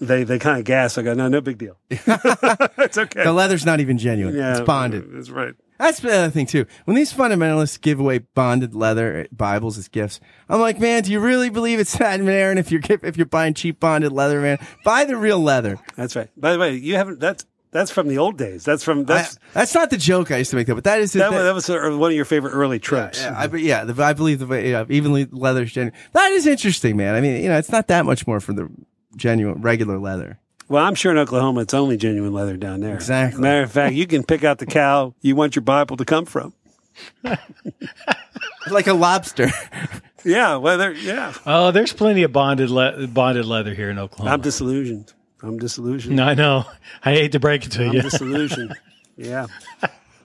they 0.00 0.22
they 0.22 0.38
kind 0.38 0.58
of 0.60 0.64
gasped. 0.64 0.98
I 0.98 1.02
go, 1.02 1.14
no, 1.14 1.26
no 1.26 1.40
big 1.40 1.58
deal. 1.58 1.76
it's 1.90 2.96
okay. 2.96 3.24
The 3.24 3.32
leather's 3.32 3.66
not 3.66 3.80
even 3.80 3.98
genuine. 3.98 4.36
yeah, 4.36 4.52
it's 4.52 4.60
bonded. 4.60 5.10
That's 5.12 5.30
right. 5.30 5.54
That's 5.80 6.00
the 6.00 6.12
other 6.12 6.30
thing 6.30 6.44
too. 6.46 6.66
When 6.84 6.94
these 6.94 7.10
fundamentalists 7.12 7.80
give 7.80 7.98
away 7.98 8.18
bonded 8.34 8.74
leather 8.74 9.26
Bibles 9.32 9.78
as 9.78 9.88
gifts, 9.88 10.20
I'm 10.48 10.60
like, 10.60 10.78
man, 10.78 11.02
do 11.02 11.10
you 11.10 11.20
really 11.20 11.48
believe 11.48 11.80
it's 11.80 11.96
that, 11.98 12.20
man? 12.20 12.58
If 12.58 12.70
you're 12.70 12.82
if 13.02 13.16
you're 13.16 13.24
buying 13.26 13.54
cheap 13.54 13.80
bonded 13.80 14.12
leather, 14.12 14.40
man, 14.42 14.58
buy 14.84 15.04
the 15.06 15.16
real 15.16 15.40
leather. 15.40 15.78
That's 15.96 16.14
right. 16.14 16.28
By 16.36 16.52
the 16.52 16.58
way, 16.58 16.74
you 16.74 16.96
haven't. 16.96 17.18
That's 17.18 17.46
that's 17.70 17.90
from 17.90 18.08
the 18.08 18.18
old 18.18 18.36
days. 18.36 18.64
That's 18.64 18.84
from 18.84 19.00
I, 19.00 19.02
that's 19.04 19.38
that's 19.54 19.74
not 19.74 19.88
the 19.90 19.96
joke 19.96 20.30
I 20.30 20.36
used 20.38 20.50
to 20.50 20.56
make, 20.56 20.66
though. 20.66 20.74
But 20.74 20.84
that 20.84 21.00
is 21.00 21.14
that, 21.14 21.30
was- 21.30 21.42
that 21.42 21.54
was 21.54 21.70
uh, 21.70 21.96
one 21.96 22.10
of 22.10 22.16
your 22.16 22.24
favorite 22.26 22.52
early 22.52 22.78
tropes. 22.78 23.20
yeah, 23.22 23.34
I, 23.50 23.56
yeah, 23.56 23.84
the, 23.84 24.02
I 24.04 24.12
believe 24.12 24.40
the 24.40 24.46
way 24.46 24.70
yeah, 24.72 24.84
evenly 24.88 25.26
leather's 25.30 25.72
genuine. 25.72 25.96
That 26.12 26.30
is 26.32 26.46
interesting, 26.46 26.96
man. 26.96 27.14
I 27.14 27.20
mean, 27.20 27.42
you 27.42 27.48
know, 27.48 27.56
it's 27.58 27.70
not 27.72 27.86
that 27.88 28.04
much 28.04 28.26
more 28.26 28.40
for 28.40 28.52
the 28.52 28.68
genuine 29.16 29.62
regular 29.62 29.98
leather. 29.98 30.38
Well, 30.70 30.84
I'm 30.84 30.94
sure 30.94 31.10
in 31.10 31.18
Oklahoma 31.18 31.62
it's 31.62 31.74
only 31.74 31.96
genuine 31.96 32.32
leather 32.32 32.56
down 32.56 32.80
there. 32.80 32.94
Exactly. 32.94 33.40
Matter 33.42 33.64
of 33.64 33.72
fact, 33.72 33.92
you 33.94 34.06
can 34.06 34.22
pick 34.22 34.44
out 34.44 34.58
the 34.58 34.66
cow 34.66 35.14
you 35.20 35.34
want 35.34 35.56
your 35.56 35.62
Bible 35.64 35.96
to 35.98 36.04
come 36.04 36.24
from. 36.24 36.54
Like 38.70 38.86
a 38.86 38.92
lobster. 38.94 39.50
Yeah, 40.22 40.56
well, 40.56 40.76
there, 40.76 40.92
yeah. 40.92 41.32
Oh, 41.46 41.70
there's 41.70 41.94
plenty 41.94 42.24
of 42.24 42.30
bonded 42.32 42.68
le- 42.68 43.06
bonded 43.06 43.46
leather 43.46 43.72
here 43.72 43.88
in 43.88 43.98
Oklahoma. 43.98 44.32
I'm 44.34 44.42
disillusioned. 44.42 45.14
I'm 45.42 45.58
disillusioned. 45.58 46.14
No, 46.14 46.24
I 46.24 46.34
know. 46.34 46.66
I 47.02 47.12
hate 47.12 47.32
to 47.32 47.40
break 47.40 47.64
it 47.64 47.72
to 47.72 47.86
I'm 47.86 47.92
you. 47.94 48.02
disillusioned. 48.02 48.76
yeah, 49.16 49.46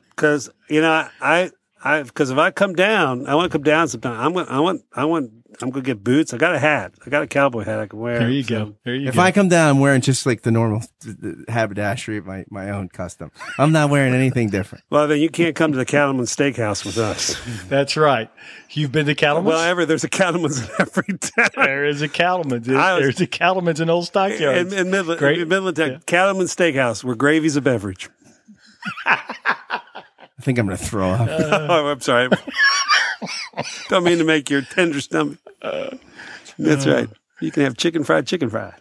because 0.10 0.50
you 0.70 0.82
know 0.82 1.08
I 1.22 1.50
I 1.82 2.04
because 2.04 2.30
if 2.30 2.38
I 2.38 2.52
come 2.52 2.74
down, 2.74 3.26
I 3.26 3.36
want 3.36 3.50
to 3.50 3.58
come 3.58 3.64
down 3.64 3.88
sometime. 3.88 4.20
I'm 4.20 4.34
gonna 4.34 4.50
I 4.50 4.60
want 4.60 4.84
I 4.94 5.06
want 5.06 5.32
I'm 5.62 5.70
gonna 5.70 5.84
get 5.84 6.04
boots. 6.04 6.34
I 6.34 6.38
got 6.38 6.54
a 6.56 6.60
hat. 6.60 6.94
I 7.06 7.10
got 7.10 7.24
a 7.24 7.28
cowboy 7.28 7.64
hat 7.64 7.80
I 7.80 7.88
can 7.88 8.00
wear. 8.00 8.20
There 8.20 8.30
you 8.30 8.44
So- 8.44 8.66
go. 8.66 8.76
There 8.84 8.96
you 8.96 9.08
If 9.10 9.16
go. 9.16 9.22
I 9.22 9.32
come 9.32 9.48
down, 9.50 9.70
I'm 9.70 9.80
wearing 9.80 10.02
just 10.02 10.26
like 10.26 10.42
the 10.42 10.52
normal 10.52 10.82
th- 11.02 11.16
th- 11.22 11.36
haberdashery, 11.48 12.22
my 12.22 12.46
my 12.50 12.70
own 12.72 12.90
custom. 12.90 13.32
I'm 13.58 13.72
not 13.72 13.90
wearing 13.90 14.14
anything 14.14 14.50
different. 14.50 14.84
Well, 14.90 15.08
then 15.08 15.20
you 15.20 15.30
can't 15.30 15.56
come 15.56 15.72
to 15.72 15.78
the 15.78 15.86
Cattleman's 15.86 16.36
Steakhouse 16.36 16.86
with 16.86 16.98
us. 16.98 17.36
That's 17.70 17.98
right. 17.98 18.30
You've 18.72 18.92
been 18.92 19.06
to 19.08 19.16
Cattleman's? 19.16 19.48
well, 19.48 19.60
ever 19.62 19.86
there's 19.86 20.04
a 20.04 20.10
Cattleman's 20.10 20.60
in 20.62 20.70
every 20.80 21.18
town. 21.18 21.50
there 21.56 21.86
is 21.86 22.02
a 22.02 22.08
Cattleman's. 22.10 22.68
Was- 22.68 23.00
There's 23.02 23.22
a 23.22 23.28
Cattleman's 23.28 23.80
in 23.82 23.90
Old 23.90 24.06
Stockyards. 24.06 24.74
In, 24.74 24.80
in 24.80 24.92
Midland, 24.92 25.20
Great. 25.20 25.40
in 25.42 25.48
Midland, 25.50 25.78
Tech, 25.78 25.92
Yeah. 25.92 25.98
Cattleman's 26.06 26.56
Steakhouse, 26.56 27.04
where 27.04 27.16
gravy's 27.16 27.56
a 27.56 27.62
beverage. 27.62 28.10
I 29.06 30.42
think 30.42 30.60
I'm 30.60 30.66
gonna 30.66 30.78
throw 30.78 31.10
up. 31.12 31.28
oh, 31.30 31.88
I'm 31.88 32.02
sorry. 32.02 32.30
Don't 33.90 34.04
mean 34.04 34.18
to 34.20 34.24
make 34.24 34.50
your 34.50 34.62
tender 34.62 35.00
stomach. 35.02 35.38
That's 36.58 36.86
uh. 36.88 36.94
right. 36.94 37.10
You 37.42 37.52
can 37.52 37.64
have 37.64 37.76
chicken 37.78 38.04
fried 38.04 38.28
chicken 38.28 38.50
fried. 38.50 38.76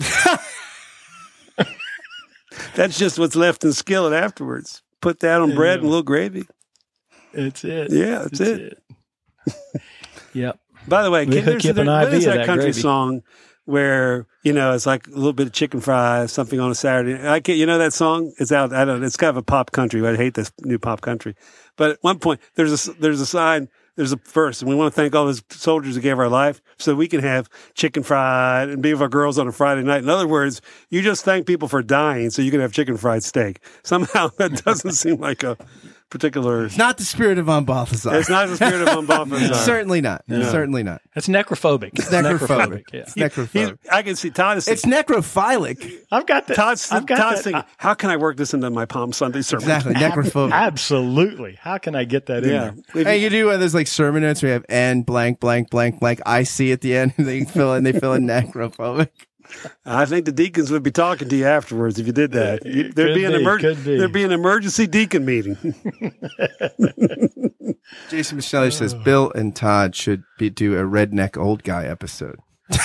That's 2.74 2.98
just 2.98 3.18
what's 3.18 3.36
left 3.36 3.64
in 3.64 3.72
skillet 3.72 4.12
afterwards. 4.12 4.82
Put 5.00 5.20
that 5.20 5.40
on 5.40 5.54
bread 5.54 5.78
and 5.78 5.84
a 5.86 5.88
little 5.88 6.02
gravy. 6.02 6.46
It's 7.32 7.64
it. 7.64 7.92
Yeah, 7.92 8.20
that's 8.20 8.40
It's 8.40 8.78
it. 9.46 9.54
Yep. 10.34 10.58
By 10.86 11.02
the 11.02 11.10
way, 11.10 11.26
We 11.26 11.36
can, 11.36 11.44
there's, 11.44 11.64
you 11.64 11.70
up 11.70 11.76
an 11.76 11.86
there- 11.86 12.10
there's 12.10 12.24
of 12.24 12.32
that 12.32 12.36
that 12.38 12.46
country 12.46 12.64
gravy. 12.66 12.80
song 12.80 13.22
where 13.68 14.26
you 14.42 14.52
know 14.54 14.72
it's 14.72 14.86
like 14.86 15.06
a 15.06 15.10
little 15.10 15.34
bit 15.34 15.46
of 15.46 15.52
chicken 15.52 15.80
fry, 15.80 16.24
something 16.24 16.58
on 16.58 16.70
a 16.70 16.74
Saturday. 16.74 17.28
I 17.28 17.40
can't, 17.40 17.58
you 17.58 17.66
know 17.66 17.76
that 17.76 17.92
song? 17.92 18.32
It's 18.38 18.50
out. 18.50 18.72
I 18.72 18.86
don't. 18.86 19.04
It's 19.04 19.18
kind 19.18 19.28
of 19.28 19.36
a 19.36 19.42
pop 19.42 19.72
country. 19.72 20.06
I 20.06 20.16
hate 20.16 20.34
this 20.34 20.50
new 20.62 20.78
pop 20.78 21.02
country. 21.02 21.34
But 21.76 21.90
at 21.90 21.98
one 22.00 22.18
point, 22.18 22.40
there's 22.54 22.88
a 22.88 22.92
there's 22.94 23.20
a 23.20 23.26
sign 23.26 23.68
there's 23.98 24.12
a 24.12 24.16
verse, 24.16 24.62
and 24.62 24.70
we 24.70 24.76
want 24.76 24.94
to 24.94 24.96
thank 24.98 25.12
all 25.16 25.26
those 25.26 25.42
soldiers 25.50 25.96
who 25.96 26.00
gave 26.00 26.20
our 26.20 26.28
life 26.28 26.62
so 26.78 26.94
we 26.94 27.08
can 27.08 27.20
have 27.20 27.50
chicken 27.74 28.04
fried 28.04 28.68
and 28.68 28.80
be 28.80 28.92
with 28.92 29.02
our 29.02 29.08
girls 29.08 29.40
on 29.40 29.48
a 29.48 29.52
Friday 29.52 29.82
night. 29.82 30.04
In 30.04 30.08
other 30.08 30.28
words, 30.28 30.62
you 30.88 31.02
just 31.02 31.24
thank 31.24 31.48
people 31.48 31.66
for 31.66 31.82
dying 31.82 32.30
so 32.30 32.40
you 32.40 32.52
can 32.52 32.60
have 32.60 32.72
chicken 32.72 32.96
fried 32.96 33.24
steak. 33.24 33.58
Somehow 33.82 34.28
that 34.38 34.64
doesn't 34.64 34.92
seem 34.92 35.16
like 35.16 35.42
a 35.42 35.58
particular. 36.10 36.64
It's 36.66 36.76
Not 36.76 36.96
the 36.98 37.04
spirit 37.04 37.38
of 37.38 37.46
von 37.46 37.64
Balthasar. 37.64 38.14
It's 38.16 38.28
not 38.28 38.48
the 38.48 38.56
spirit 38.56 38.88
of 38.88 39.06
Balthasar. 39.06 39.54
Certainly 39.64 40.00
not. 40.00 40.24
Certainly 40.28 40.82
not. 40.82 41.00
That's 41.14 41.28
necrophobic. 41.28 41.90
It's 41.94 42.08
necrophobic. 42.08 42.84
Yeah. 42.92 43.00
It's 43.00 43.14
He- 43.14 43.20
necrophobic. 43.20 43.78
I 43.90 44.02
can 44.02 44.16
see 44.16 44.30
Todd 44.30 44.58
is 44.58 44.68
It's 44.68 44.84
necrophilic. 44.84 46.02
I've 46.10 46.26
got 46.26 46.46
that. 46.48 46.54
Todd's, 46.56 46.90
I've 46.90 47.06
got 47.06 47.16
Todd's 47.18 47.38
that. 47.38 47.44
thinking, 47.44 47.62
how 47.76 47.94
can 47.94 48.10
I 48.10 48.16
work 48.16 48.36
this 48.36 48.54
into 48.54 48.68
my 48.70 48.84
Palm 48.86 49.12
Sunday 49.12 49.42
sermon? 49.42 49.64
Exactly. 49.70 49.94
Necrophobic. 49.94 50.52
Absolutely. 50.52 51.58
How 51.60 51.78
can 51.78 51.94
I 51.94 52.04
get 52.04 52.26
that 52.26 52.44
in 52.44 52.50
Yeah. 52.50 52.70
there? 52.94 53.04
Hey, 53.04 53.18
you- 53.18 53.24
you 53.28 53.30
do 53.30 53.50
uh, 53.50 53.56
those 53.58 53.74
like 53.74 53.86
sermon 53.86 54.22
notes 54.22 54.42
where 54.42 54.48
you 54.50 54.52
have 54.54 54.64
N 54.70 55.02
blank 55.02 55.38
blank 55.38 55.68
blank 55.68 56.00
blank 56.00 56.20
I 56.24 56.44
see 56.44 56.72
at 56.72 56.80
the 56.80 56.96
end 56.96 57.12
and 57.18 57.26
they 57.28 57.44
fill 57.44 57.74
in 57.74 57.84
they 57.84 57.92
fill 57.92 58.14
in 58.14 58.26
necrophobic. 58.26 59.10
I 59.86 60.04
think 60.04 60.24
the 60.26 60.32
deacons 60.32 60.70
would 60.70 60.82
be 60.82 60.90
talking 60.90 61.28
to 61.28 61.36
you 61.36 61.46
afterwards 61.46 61.98
if 61.98 62.06
you 62.06 62.12
did 62.12 62.32
that. 62.32 62.62
There'd 62.62 62.94
Could 62.94 63.14
be 63.14 63.24
an 63.24 63.32
be, 63.32 63.40
emer- 63.40 63.58
be. 63.58 63.96
there'd 63.98 64.12
be 64.12 64.24
an 64.24 64.32
emergency 64.32 64.86
deacon 64.86 65.24
meeting. 65.24 65.56
Jason 68.10 68.36
Michelle 68.36 68.70
says 68.70 68.94
Bill 68.94 69.32
and 69.34 69.54
Todd 69.56 69.94
should 69.94 70.22
be 70.38 70.50
do 70.50 70.76
a 70.78 70.82
redneck 70.82 71.36
old 71.36 71.62
guy 71.62 71.84
episode. 71.84 72.38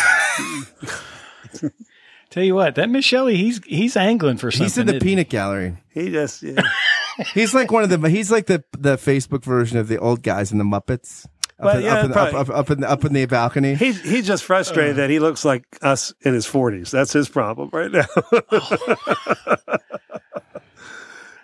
Tell 2.29 2.43
you 2.43 2.55
what, 2.55 2.75
that 2.75 2.89
Miss 2.89 3.07
he's 3.09 3.63
he's 3.65 3.95
angling 3.95 4.37
for 4.37 4.49
something. 4.49 4.65
He's 4.65 4.77
in 4.77 4.87
the 4.87 4.93
isn't 4.95 5.03
he? 5.03 5.09
peanut 5.11 5.29
gallery. 5.29 5.77
he 5.93 6.09
just 6.09 6.41
yeah. 6.41 6.61
He's 7.35 7.53
like 7.53 7.71
one 7.71 7.83
of 7.83 7.91
the 7.91 8.09
he's 8.09 8.31
like 8.31 8.47
the 8.47 8.63
the 8.75 8.95
Facebook 8.95 9.43
version 9.43 9.77
of 9.77 9.87
the 9.87 9.99
old 9.99 10.23
guys 10.23 10.51
in 10.51 10.57
the 10.57 10.63
Muppets. 10.63 11.27
Up, 11.59 11.75
in, 11.75 11.83
yeah, 11.83 11.95
up, 11.95 12.05
in, 12.05 12.11
probably. 12.11 12.39
up, 12.39 12.49
up 12.49 12.71
in 12.71 12.79
the, 12.81 12.89
up 12.89 13.05
in 13.05 13.13
the 13.13 13.25
balcony. 13.25 13.75
he's 13.75 14.01
he's 14.01 14.27
just 14.27 14.43
frustrated 14.43 14.97
that 14.97 15.09
he 15.09 15.19
looks 15.19 15.45
like 15.45 15.65
us 15.81 16.13
in 16.21 16.33
his 16.33 16.45
forties. 16.45 16.91
That's 16.91 17.13
his 17.13 17.29
problem 17.29 17.69
right 17.71 17.91
now. 17.91 18.05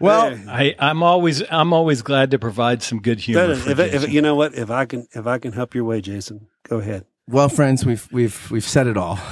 Well, 0.01 0.33
I, 0.47 0.75
I'm 0.79 1.03
always 1.03 1.43
I'm 1.51 1.73
always 1.73 2.01
glad 2.01 2.31
to 2.31 2.39
provide 2.39 2.81
some 2.81 3.01
good 3.01 3.19
humor. 3.19 3.47
But 3.47 3.57
for 3.57 3.71
if, 3.71 3.79
if, 3.79 4.09
you 4.09 4.21
know 4.21 4.35
what, 4.35 4.55
if 4.55 4.71
I 4.71 4.85
can 4.85 5.07
if 5.11 5.27
I 5.27 5.39
can 5.39 5.51
help 5.51 5.75
your 5.75 5.83
way, 5.83 5.99
Jason, 5.99 6.47
go 6.63 6.77
ahead. 6.77 7.05
well, 7.27 7.49
friends, 7.49 7.85
we've 7.85 8.07
we've 8.11 8.49
we've 8.49 8.63
said 8.63 8.87
it 8.87 8.97
all. 8.97 9.19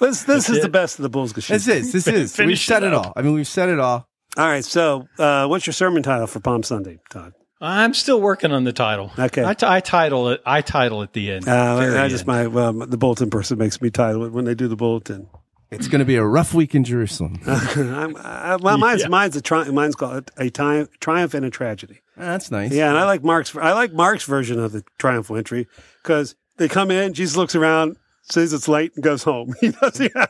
This 0.00 0.24
this 0.24 0.50
is 0.50 0.58
it. 0.58 0.62
the 0.62 0.68
best 0.68 0.98
of 0.98 1.04
the 1.04 1.08
Bulls. 1.08 1.32
This 1.48 1.66
is 1.68 1.92
this 1.92 2.06
is 2.06 2.36
we've 2.36 2.58
said 2.58 2.82
it 2.82 2.88
it 2.88 2.94
all. 2.94 3.12
I 3.16 3.22
mean, 3.22 3.32
we've 3.32 3.46
said 3.46 3.70
it 3.70 3.80
all. 3.80 4.06
All 4.36 4.46
right. 4.46 4.64
So, 4.64 5.08
uh, 5.18 5.46
what's 5.46 5.66
your 5.66 5.72
sermon 5.72 6.02
title 6.02 6.26
for 6.26 6.40
Palm 6.40 6.62
Sunday, 6.62 6.98
Todd? 7.10 7.32
I'm 7.64 7.94
still 7.94 8.20
working 8.20 8.52
on 8.52 8.64
the 8.64 8.72
title. 8.72 9.10
Okay. 9.18 9.44
I, 9.44 9.54
t- 9.54 9.66
I 9.66 9.80
title 9.80 10.28
it. 10.30 10.42
I 10.44 10.60
title 10.60 11.02
it 11.02 11.12
the 11.12 11.32
end. 11.32 11.48
Uh, 11.48 11.76
Very 11.78 11.98
I 11.98 12.08
just 12.08 12.22
end. 12.22 12.26
my 12.26 12.46
well, 12.46 12.72
the 12.72 12.96
bulletin 12.98 13.30
person 13.30 13.58
makes 13.58 13.80
me 13.80 13.90
title 13.90 14.24
it 14.24 14.32
when 14.32 14.44
they 14.44 14.54
do 14.54 14.68
the 14.68 14.76
bulletin. 14.76 15.28
It's 15.70 15.88
going 15.88 15.98
to 16.00 16.04
be 16.04 16.16
a 16.16 16.24
rough 16.24 16.54
week 16.54 16.74
in 16.76 16.84
Jerusalem. 16.84 17.40
I'm, 17.46 18.16
I, 18.16 18.56
well, 18.60 18.78
mine's 18.78 19.02
Yeah. 19.02 19.08
mine's 19.08 19.34
a 19.34 19.40
tri- 19.40 19.68
mine's 19.70 19.96
called 19.96 20.30
a 20.36 20.48
time 20.50 20.88
triumph 21.00 21.34
and 21.34 21.44
a 21.44 21.50
tragedy. 21.50 22.00
That's 22.16 22.50
nice. 22.50 22.70
Yeah, 22.72 22.90
and 22.90 22.98
I 22.98 23.04
like 23.06 23.24
Mark's. 23.24 23.56
I 23.56 23.72
like 23.72 23.92
Mark's 23.92 24.24
version 24.24 24.60
of 24.60 24.70
the 24.72 24.84
triumphal 24.98 25.36
entry 25.36 25.66
because 26.02 26.36
they 26.58 26.68
come 26.68 26.92
in, 26.92 27.12
Jesus 27.14 27.36
looks 27.36 27.56
around, 27.56 27.96
says 28.30 28.52
it's 28.52 28.68
late, 28.68 28.92
and 28.94 29.04
goes 29.04 29.22
home. 29.22 29.54
He 29.60 29.70
does. 29.70 30.00
Yeah, 30.00 30.26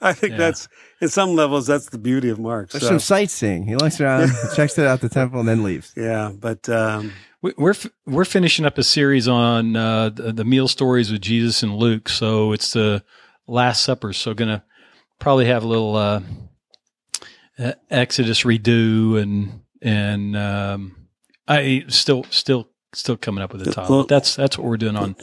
I 0.00 0.12
think 0.12 0.32
Yeah. 0.32 0.38
that's 0.38 0.68
in 1.00 1.08
some 1.08 1.34
levels 1.34 1.66
that's 1.66 1.90
the 1.90 1.98
beauty 1.98 2.28
of 2.30 2.38
Mark. 2.38 2.70
There's 2.70 2.82
So, 2.82 2.88
some 2.88 2.98
sightseeing. 3.00 3.66
He 3.66 3.76
looks 3.76 4.00
around, 4.00 4.30
checks 4.56 4.78
it 4.78 4.86
out 4.86 5.00
the 5.00 5.08
temple, 5.08 5.40
and 5.40 5.48
then 5.48 5.62
leaves. 5.62 5.92
yeah, 5.96 6.32
but 6.34 6.68
um, 6.68 7.12
We- 7.42 7.52
We're 7.58 7.70
f- 7.72 7.90
we're 8.06 8.24
finishing 8.24 8.64
up 8.64 8.78
a 8.78 8.82
series 8.82 9.28
on 9.28 9.76
uh, 9.76 10.08
the, 10.08 10.32
the 10.32 10.44
meal 10.44 10.66
stories 10.68 11.12
with 11.12 11.20
Jesus 11.20 11.62
and 11.62 11.76
Luke. 11.76 12.08
So 12.08 12.52
it's 12.52 12.72
the 12.72 13.02
Last 13.46 13.82
Supper. 13.82 14.14
So 14.14 14.32
gonna 14.32 14.64
probably 15.18 15.44
have 15.44 15.62
a 15.62 15.66
little 15.66 15.94
uh, 15.96 16.20
uh, 17.58 17.72
Exodus 17.90 18.42
redo 18.44 19.20
and 19.20 19.60
and 19.82 20.34
um, 20.36 20.96
I 21.46 21.84
still 21.88 22.24
still 22.30 22.68
still 22.94 23.16
coming 23.18 23.44
up 23.44 23.52
with 23.52 23.66
a 23.68 23.72
title. 23.72 24.00
But 24.02 24.08
that's 24.08 24.34
that's 24.36 24.56
what 24.56 24.66
we're 24.66 24.78
doing 24.78 24.96
on 24.96 25.14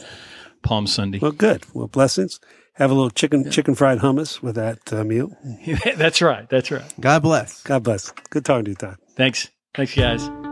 Palm 0.62 0.86
Sunday. 0.86 1.18
well, 1.18 1.32
good. 1.32 1.64
Well, 1.74 1.88
blessings. 1.88 2.40
Have 2.74 2.90
a 2.90 2.94
little 2.94 3.10
chicken 3.10 3.50
chicken 3.50 3.74
fried 3.74 3.98
hummus 3.98 4.40
with 4.40 4.54
that 4.54 4.92
uh, 4.92 5.04
meal. 5.04 5.36
that's 5.96 6.22
right. 6.22 6.48
That's 6.48 6.70
right. 6.70 6.90
God 6.98 7.22
bless. 7.22 7.62
God 7.62 7.82
bless. 7.82 8.10
Good 8.30 8.44
talking 8.46 8.64
to 8.64 8.70
you, 8.70 8.76
Todd. 8.76 8.96
Thanks. 9.14 9.48
Thanks, 9.74 9.94
guys. 9.94 10.51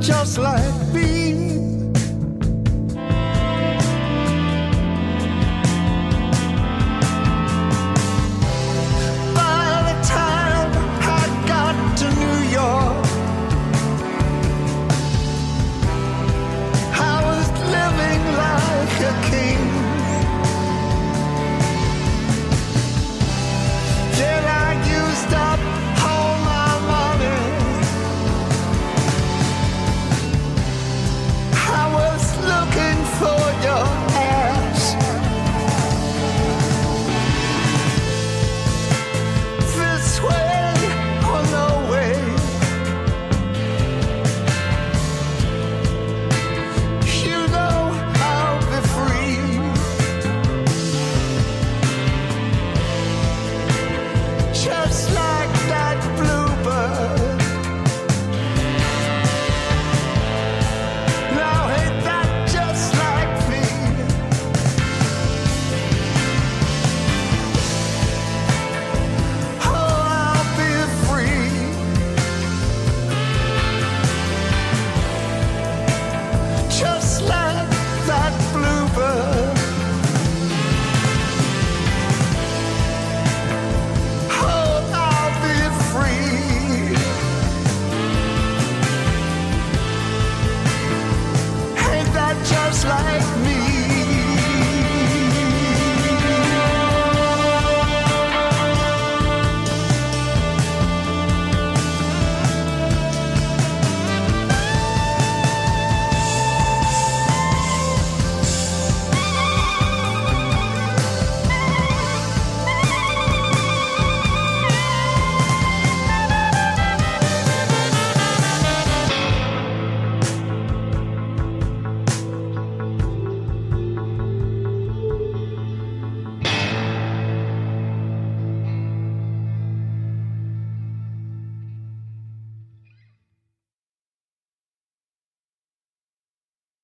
Just 0.00 0.38
like 0.38 0.94
me? 0.94 1.29